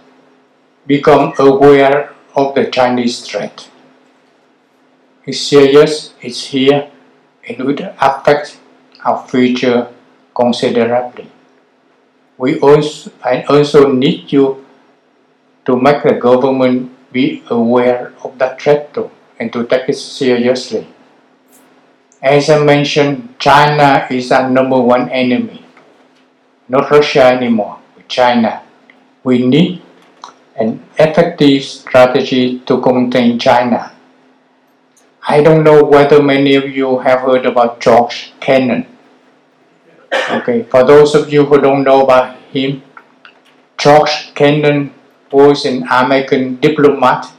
become 0.85 1.33
aware 1.39 2.13
of 2.35 2.53
the 2.53 2.69
Chinese 2.69 3.25
threat. 3.25 3.67
It's 5.25 5.41
serious, 5.41 6.13
it's 6.21 6.45
here, 6.53 6.91
and 7.47 7.57
it 7.57 7.65
will 7.65 7.81
affect 7.99 8.59
our 9.03 9.27
future 9.27 9.89
considerably. 10.35 11.25
We 12.37 12.59
also, 12.59 13.11
I 13.25 13.49
also 13.49 13.91
need 13.91 14.31
you 14.31 14.63
to 15.65 15.75
make 15.75 16.03
the 16.03 16.13
government 16.13 16.93
be 17.11 17.41
aware 17.49 18.13
of 18.23 18.37
that 18.37 18.61
threat 18.61 18.93
too, 18.93 19.09
and 19.39 19.51
to 19.53 19.65
take 19.65 19.89
it 19.89 19.97
seriously. 19.97 20.85
As 22.21 22.49
I 22.49 22.61
mentioned, 22.61 23.35
China 23.39 24.05
is 24.11 24.29
our 24.29 24.49
number 24.49 24.77
one 24.77 25.09
enemy, 25.09 25.63
not 26.67 26.91
Russia 26.91 27.23
anymore, 27.23 27.79
China. 28.09 28.61
We 29.23 29.47
need 29.47 29.81
an 30.57 30.83
effective 30.97 31.63
strategy 31.63 32.59
to 32.65 32.81
contain 32.81 33.39
China. 33.39 33.93
I 35.25 35.41
don't 35.41 35.63
know 35.63 35.85
whether 35.85 36.21
many 36.21 36.55
of 36.55 36.67
you 36.69 36.99
have 36.99 37.21
heard 37.21 37.45
about 37.45 37.79
George 37.79 38.33
Kennan. 38.41 38.85
Okay, 40.29 40.63
for 40.63 40.83
those 40.83 41.15
of 41.15 41.31
you 41.31 41.45
who 41.45 41.61
don't 41.61 41.85
know 41.85 42.03
about 42.03 42.35
him, 42.51 42.83
George 43.77 44.33
Kennan 44.35 44.93
was 45.31 45.63
an 45.63 45.83
American 45.83 46.57
diplomat 46.57 47.31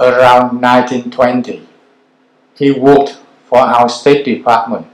around 0.00 0.60
1920. 0.60 1.67
He 2.58 2.72
worked 2.72 3.18
for 3.46 3.58
our 3.58 3.88
State 3.88 4.24
Department 4.24 4.86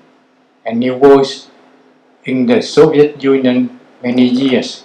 and 0.66 0.82
he 0.82 0.90
was 0.90 1.48
in 2.24 2.46
the 2.46 2.60
Soviet 2.60 3.22
Union 3.22 3.80
many 4.02 4.28
years. 4.28 4.84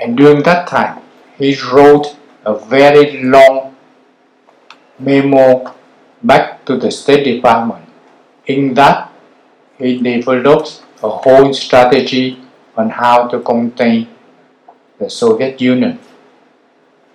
And 0.00 0.16
during 0.16 0.42
that 0.42 0.66
time, 0.66 1.02
he 1.38 1.56
wrote 1.72 2.16
a 2.44 2.58
very 2.58 3.22
long 3.22 3.76
memo 4.98 5.74
back 6.22 6.64
to 6.66 6.76
the 6.76 6.90
State 6.90 7.24
Department. 7.24 7.84
In 8.46 8.74
that, 8.74 9.12
he 9.78 9.98
developed 9.98 10.82
a 11.02 11.08
whole 11.08 11.52
strategy 11.52 12.42
on 12.76 12.90
how 12.90 13.28
to 13.28 13.40
contain 13.40 14.08
the 14.98 15.10
Soviet 15.10 15.60
Union 15.60 15.98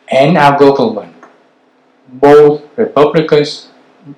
and 0.08 0.38
our 0.38 0.58
government. 0.58 1.16
Both 2.08 2.64
Republicans, 2.78 3.71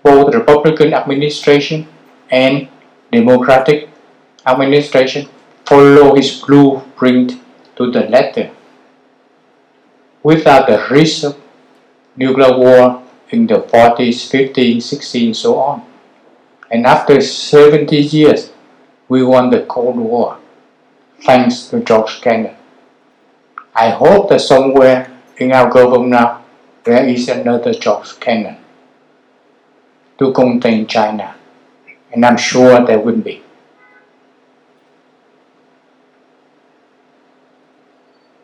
both 0.04 0.34
Republican 0.34 0.94
administration 0.94 1.88
and 2.30 2.68
Democratic 3.12 3.90
administration 4.46 5.30
follow 5.66 6.16
his 6.16 6.42
blueprint 6.42 7.40
to 7.76 7.92
the 7.92 8.02
letter. 8.02 8.52
Without 10.24 10.68
the 10.68 10.88
risk 10.90 11.24
of 11.26 11.40
nuclear 12.16 12.58
war 12.58 13.04
in 13.30 13.48
the 13.48 13.60
40s, 13.60 14.30
50s, 14.32 14.78
60s, 14.78 15.26
and 15.26 15.38
so 15.38 15.58
on. 15.58 15.86
And 16.72 16.86
after 16.86 17.20
70 17.20 17.96
years, 17.98 18.52
we 19.10 19.24
won 19.24 19.50
the 19.50 19.62
Cold 19.66 19.98
War, 19.98 20.40
thanks 21.22 21.68
to 21.68 21.82
George 21.82 22.22
Kennan. 22.22 22.56
I 23.76 23.90
hope 23.90 24.30
that 24.30 24.42
somewhere 24.42 25.12
in 25.38 25.52
our 25.52 25.70
government 25.70 26.12
now 26.12 26.44
there 26.84 27.06
is 27.06 27.28
another 27.28 27.74
George 27.74 28.20
Kennan 28.20 28.63
to 30.24 30.32
contain 30.32 30.88
China, 30.88 31.36
and 32.12 32.26
I'm 32.26 32.38
sure 32.38 32.86
there 32.86 33.00
wouldn't 33.00 33.26
be. 33.26 33.44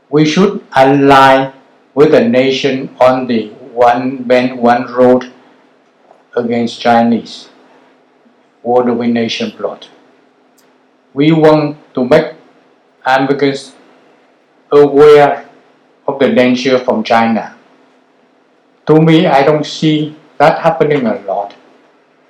We 0.09 0.25
should 0.25 0.63
align 0.75 1.53
with 1.93 2.11
the 2.11 2.27
nation 2.27 2.95
on 2.99 3.27
the 3.27 3.47
one 3.71 4.23
belt, 4.23 4.57
one 4.57 4.91
road 4.91 5.31
against 6.35 6.81
Chinese 6.81 7.49
world 8.63 8.87
domination 8.87 9.51
plot. 9.51 9.87
We 11.13 11.31
want 11.31 11.77
to 11.93 12.03
make 12.03 12.33
Americans 13.05 13.73
aware 14.71 15.47
of 16.07 16.19
the 16.19 16.33
danger 16.33 16.77
from 16.79 17.03
China. 17.03 17.55
To 18.87 18.99
me, 19.01 19.25
I 19.27 19.43
don't 19.43 19.65
see 19.65 20.15
that 20.39 20.59
happening 20.59 21.05
a 21.05 21.15
lot. 21.21 21.55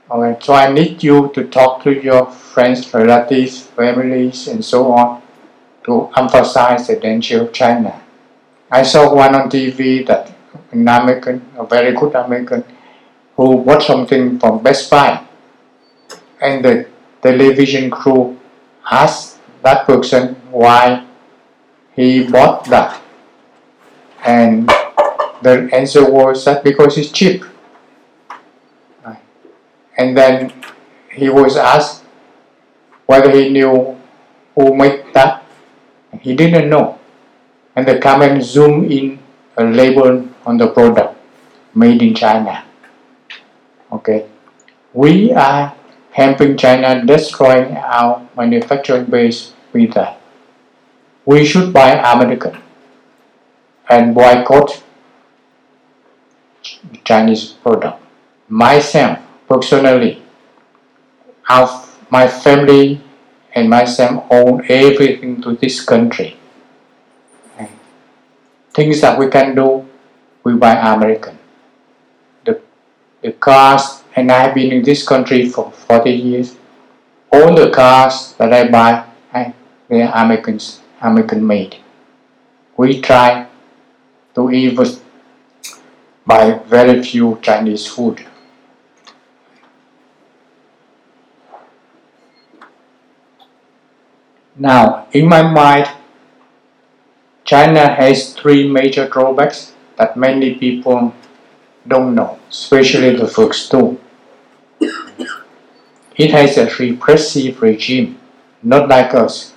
So 0.10 0.54
I 0.54 0.74
need 0.74 1.04
you 1.04 1.30
to 1.36 1.48
talk 1.50 1.84
to 1.84 1.94
your 1.94 2.26
friends, 2.32 2.92
relatives, 2.92 3.62
families, 3.62 4.48
and 4.48 4.66
so 4.66 4.92
on 4.92 5.22
to 5.86 6.10
emphasize 6.18 6.88
the 6.88 6.96
danger 6.96 7.44
of 7.44 7.54
China. 7.54 8.02
I 8.72 8.82
saw 8.82 9.14
one 9.14 9.36
on 9.36 9.50
TV 9.52 10.06
that 10.08 10.32
an 10.72 10.88
American, 10.88 11.46
a 11.56 11.64
very 11.64 11.94
good 11.94 12.16
American, 12.16 12.64
who 13.36 13.64
bought 13.64 13.84
something 13.84 14.40
from 14.40 14.64
Best 14.64 14.90
Buy, 14.90 15.24
and 16.42 16.66
the 16.66 16.88
television 17.22 17.92
crew 17.92 18.38
asked 18.90 19.38
that 19.62 19.86
person 19.86 20.34
why 20.50 21.06
he 21.94 22.26
bought 22.26 22.66
that, 22.66 23.00
and 24.26 24.68
the 25.44 25.70
answer 25.72 26.10
was 26.10 26.46
that 26.46 26.64
because 26.64 26.98
it's 26.98 27.12
cheap. 27.12 27.46
And 30.00 30.16
then 30.16 30.54
he 31.12 31.28
was 31.28 31.58
asked 31.58 32.04
whether 33.06 33.30
he 33.32 33.50
knew 33.50 33.98
who 34.56 34.76
made 34.76 35.04
that. 35.14 35.44
He 36.22 36.36
didn't 36.36 36.70
know. 36.70 36.98
And 37.76 37.86
the 37.86 38.00
camera 38.00 38.42
zoomed 38.42 38.92
in 38.92 39.20
a 39.58 39.64
label 39.66 40.28
on 40.46 40.58
the 40.58 40.68
product 40.68 41.20
made 41.76 42.02
in 42.02 42.16
China. 42.16 42.64
Okay. 43.92 44.26
We 44.94 45.34
are 45.34 45.76
helping 46.12 46.56
China 46.58 47.06
destroying 47.06 47.76
our 47.78 48.26
manufacturing 48.36 49.06
base 49.06 49.54
with 49.74 49.94
that. 49.94 50.20
We 51.26 51.46
should 51.46 51.74
buy 51.74 51.92
American 51.92 52.58
and 53.90 54.16
boycott 54.16 54.82
Chinese 57.04 57.54
product. 57.64 58.02
Myself, 58.48 59.20
personally, 59.50 60.22
our, 61.50 61.68
my 62.10 62.28
family 62.28 63.02
and 63.54 63.70
myself 63.70 64.26
own 64.30 64.64
everything 64.70 65.42
to 65.42 65.56
this 65.58 65.84
country. 65.84 66.38
Things 68.72 69.02
that 69.02 69.18
we 69.18 69.28
can 69.28 69.56
do, 69.56 69.90
we 70.44 70.54
buy 70.54 70.76
American. 70.94 71.38
The, 72.46 72.62
the 73.22 73.32
cars, 73.34 74.04
and 74.16 74.32
I 74.32 74.44
have 74.44 74.56
been 74.56 74.72
in 74.72 74.84
this 74.84 75.06
country 75.06 75.50
for 75.50 75.72
40 75.72 76.12
years, 76.12 76.56
all 77.34 77.56
the 77.56 77.72
cars 77.72 78.34
that 78.38 78.54
I 78.54 78.70
buy, 78.70 79.06
I, 79.34 79.54
they 79.88 80.04
are 80.04 80.14
Americans, 80.24 80.82
American 81.02 81.46
made. 81.46 81.78
We 82.78 83.02
try 83.02 83.48
to 84.36 84.52
even 84.52 84.88
buy 86.26 86.60
very 86.68 87.04
few 87.04 87.40
Chinese 87.42 87.88
food. 87.88 88.24
Now, 94.60 95.08
in 95.14 95.30
my 95.30 95.42
mind, 95.42 95.88
China 97.46 97.96
has 97.96 98.34
three 98.34 98.68
major 98.68 99.08
drawbacks 99.08 99.72
that 99.96 100.18
many 100.18 100.56
people 100.56 101.16
don't 101.88 102.14
know, 102.14 102.38
especially 102.50 103.16
the 103.16 103.26
first 103.26 103.72
two. 103.72 103.98
It 106.18 106.32
has 106.32 106.58
a 106.58 106.68
repressive 106.76 107.62
regime, 107.62 108.20
not 108.62 108.90
like 108.90 109.14
us. 109.14 109.54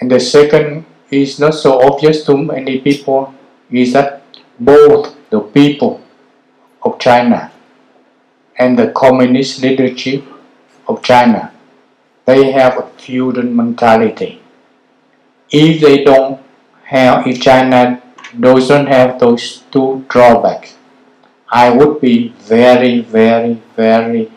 And 0.00 0.10
the 0.10 0.18
second 0.18 0.86
is 1.10 1.38
not 1.38 1.52
so 1.52 1.78
obvious 1.78 2.24
to 2.24 2.38
many 2.38 2.80
people 2.80 3.34
is 3.70 3.92
that 3.92 4.22
both 4.58 5.14
the 5.28 5.40
people 5.40 6.00
of 6.82 6.98
China 6.98 7.51
and 8.58 8.78
the 8.78 8.90
communist 8.92 9.62
leadership 9.62 10.24
of 10.88 11.02
China, 11.02 11.52
they 12.24 12.52
have 12.52 12.78
a 12.78 12.88
feudal 12.98 13.44
mentality. 13.44 14.42
If 15.50 15.80
they 15.80 16.04
don't 16.04 16.40
have, 16.84 17.26
if 17.26 17.40
China 17.40 18.02
doesn't 18.38 18.86
have 18.86 19.18
those 19.18 19.64
two 19.70 20.04
drawbacks, 20.08 20.76
I 21.50 21.70
would 21.70 22.00
be 22.00 22.28
very, 22.28 23.00
very, 23.00 23.60
very 23.76 24.32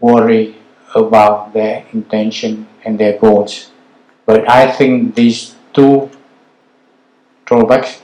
worried 0.00 0.56
about 0.94 1.52
their 1.52 1.84
intention 1.92 2.66
and 2.84 2.98
their 2.98 3.18
goals. 3.18 3.70
But 4.24 4.48
I 4.48 4.70
think 4.70 5.14
these 5.14 5.54
two 5.74 6.10
drawbacks, 7.44 8.00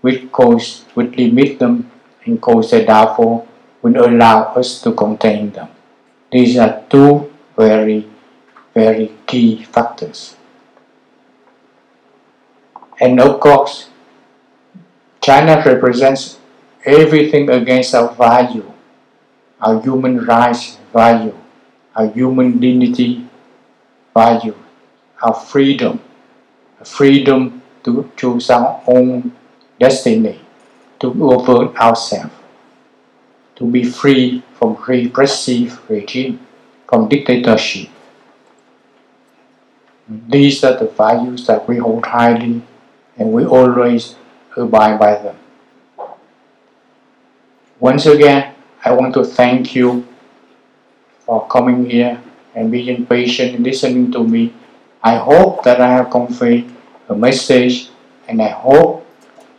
which 0.00 0.30
cause, 0.32 0.84
would 0.94 1.16
limit 1.16 1.58
them 1.58 1.90
and 2.24 2.40
cause 2.40 2.70
their 2.70 2.84
downfall, 2.84 3.46
would 3.82 3.96
allow 3.96 4.52
us 4.54 4.80
to 4.82 4.92
contain 4.92 5.50
them. 5.50 5.68
These 6.30 6.58
are 6.58 6.82
two 6.88 7.32
very, 7.56 8.08
very 8.74 9.12
key 9.26 9.64
factors. 9.64 10.36
And 13.00 13.20
of 13.20 13.40
course, 13.40 13.88
China 15.20 15.62
represents 15.64 16.38
everything 16.84 17.48
against 17.48 17.94
our 17.94 18.12
value, 18.14 18.70
our 19.60 19.80
human 19.80 20.24
rights 20.24 20.76
value, 20.92 21.36
our 21.94 22.06
human 22.06 22.58
dignity 22.58 23.26
value, 24.14 24.56
our 25.22 25.34
freedom, 25.34 26.00
freedom 26.84 27.62
to 27.84 28.10
choose 28.16 28.50
our 28.50 28.82
own 28.86 29.32
destiny, 29.78 30.40
to 31.00 31.08
overthrow 31.08 31.74
ourselves, 31.76 32.34
to 33.60 33.68
be 33.68 33.84
free 33.84 34.42
from 34.56 34.74
repressive 34.88 35.76
regime, 35.90 36.40
from 36.88 37.10
dictatorship. 37.12 37.90
These 40.08 40.64
are 40.64 40.80
the 40.80 40.88
values 40.88 41.46
that 41.46 41.68
we 41.68 41.76
hold 41.76 42.06
highly 42.06 42.62
and 43.18 43.32
we 43.32 43.44
always 43.44 44.16
abide 44.56 44.98
by 44.98 45.12
them. 45.20 45.36
Once 47.78 48.06
again, 48.06 48.54
I 48.82 48.92
want 48.92 49.12
to 49.14 49.24
thank 49.24 49.74
you 49.74 50.08
for 51.20 51.46
coming 51.48 51.84
here 51.84 52.18
and 52.54 52.72
being 52.72 53.04
patient 53.04 53.56
and 53.56 53.64
listening 53.64 54.10
to 54.12 54.24
me. 54.24 54.54
I 55.04 55.16
hope 55.16 55.64
that 55.64 55.82
I 55.82 56.00
have 56.00 56.10
conveyed 56.10 56.64
a 57.10 57.14
message 57.14 57.90
and 58.26 58.40
I 58.40 58.48
hope 58.48 59.04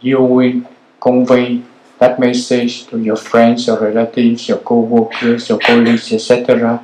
you 0.02 0.22
will 0.22 0.64
convey 1.00 1.62
that 2.02 2.18
message 2.18 2.88
to 2.88 2.98
your 2.98 3.16
friends, 3.16 3.68
your 3.68 3.78
relatives, 3.80 4.50
your 4.50 4.58
co-workers, 4.58 5.48
your 5.48 5.60
colleagues, 5.60 6.12
etc. 6.12 6.84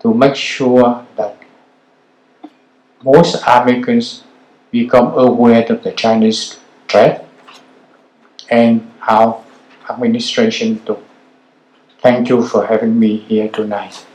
to 0.00 0.14
make 0.14 0.34
sure 0.34 1.04
that 1.16 1.36
most 3.04 3.44
Americans 3.46 4.24
become 4.70 5.12
aware 5.18 5.70
of 5.70 5.82
the 5.82 5.92
Chinese 5.92 6.58
threat 6.88 7.28
and 8.48 8.90
our 9.06 9.44
administration 9.90 10.80
too. 10.86 10.96
Thank 12.00 12.30
you 12.30 12.40
for 12.42 12.64
having 12.64 12.98
me 12.98 13.18
here 13.18 13.50
tonight. 13.50 14.06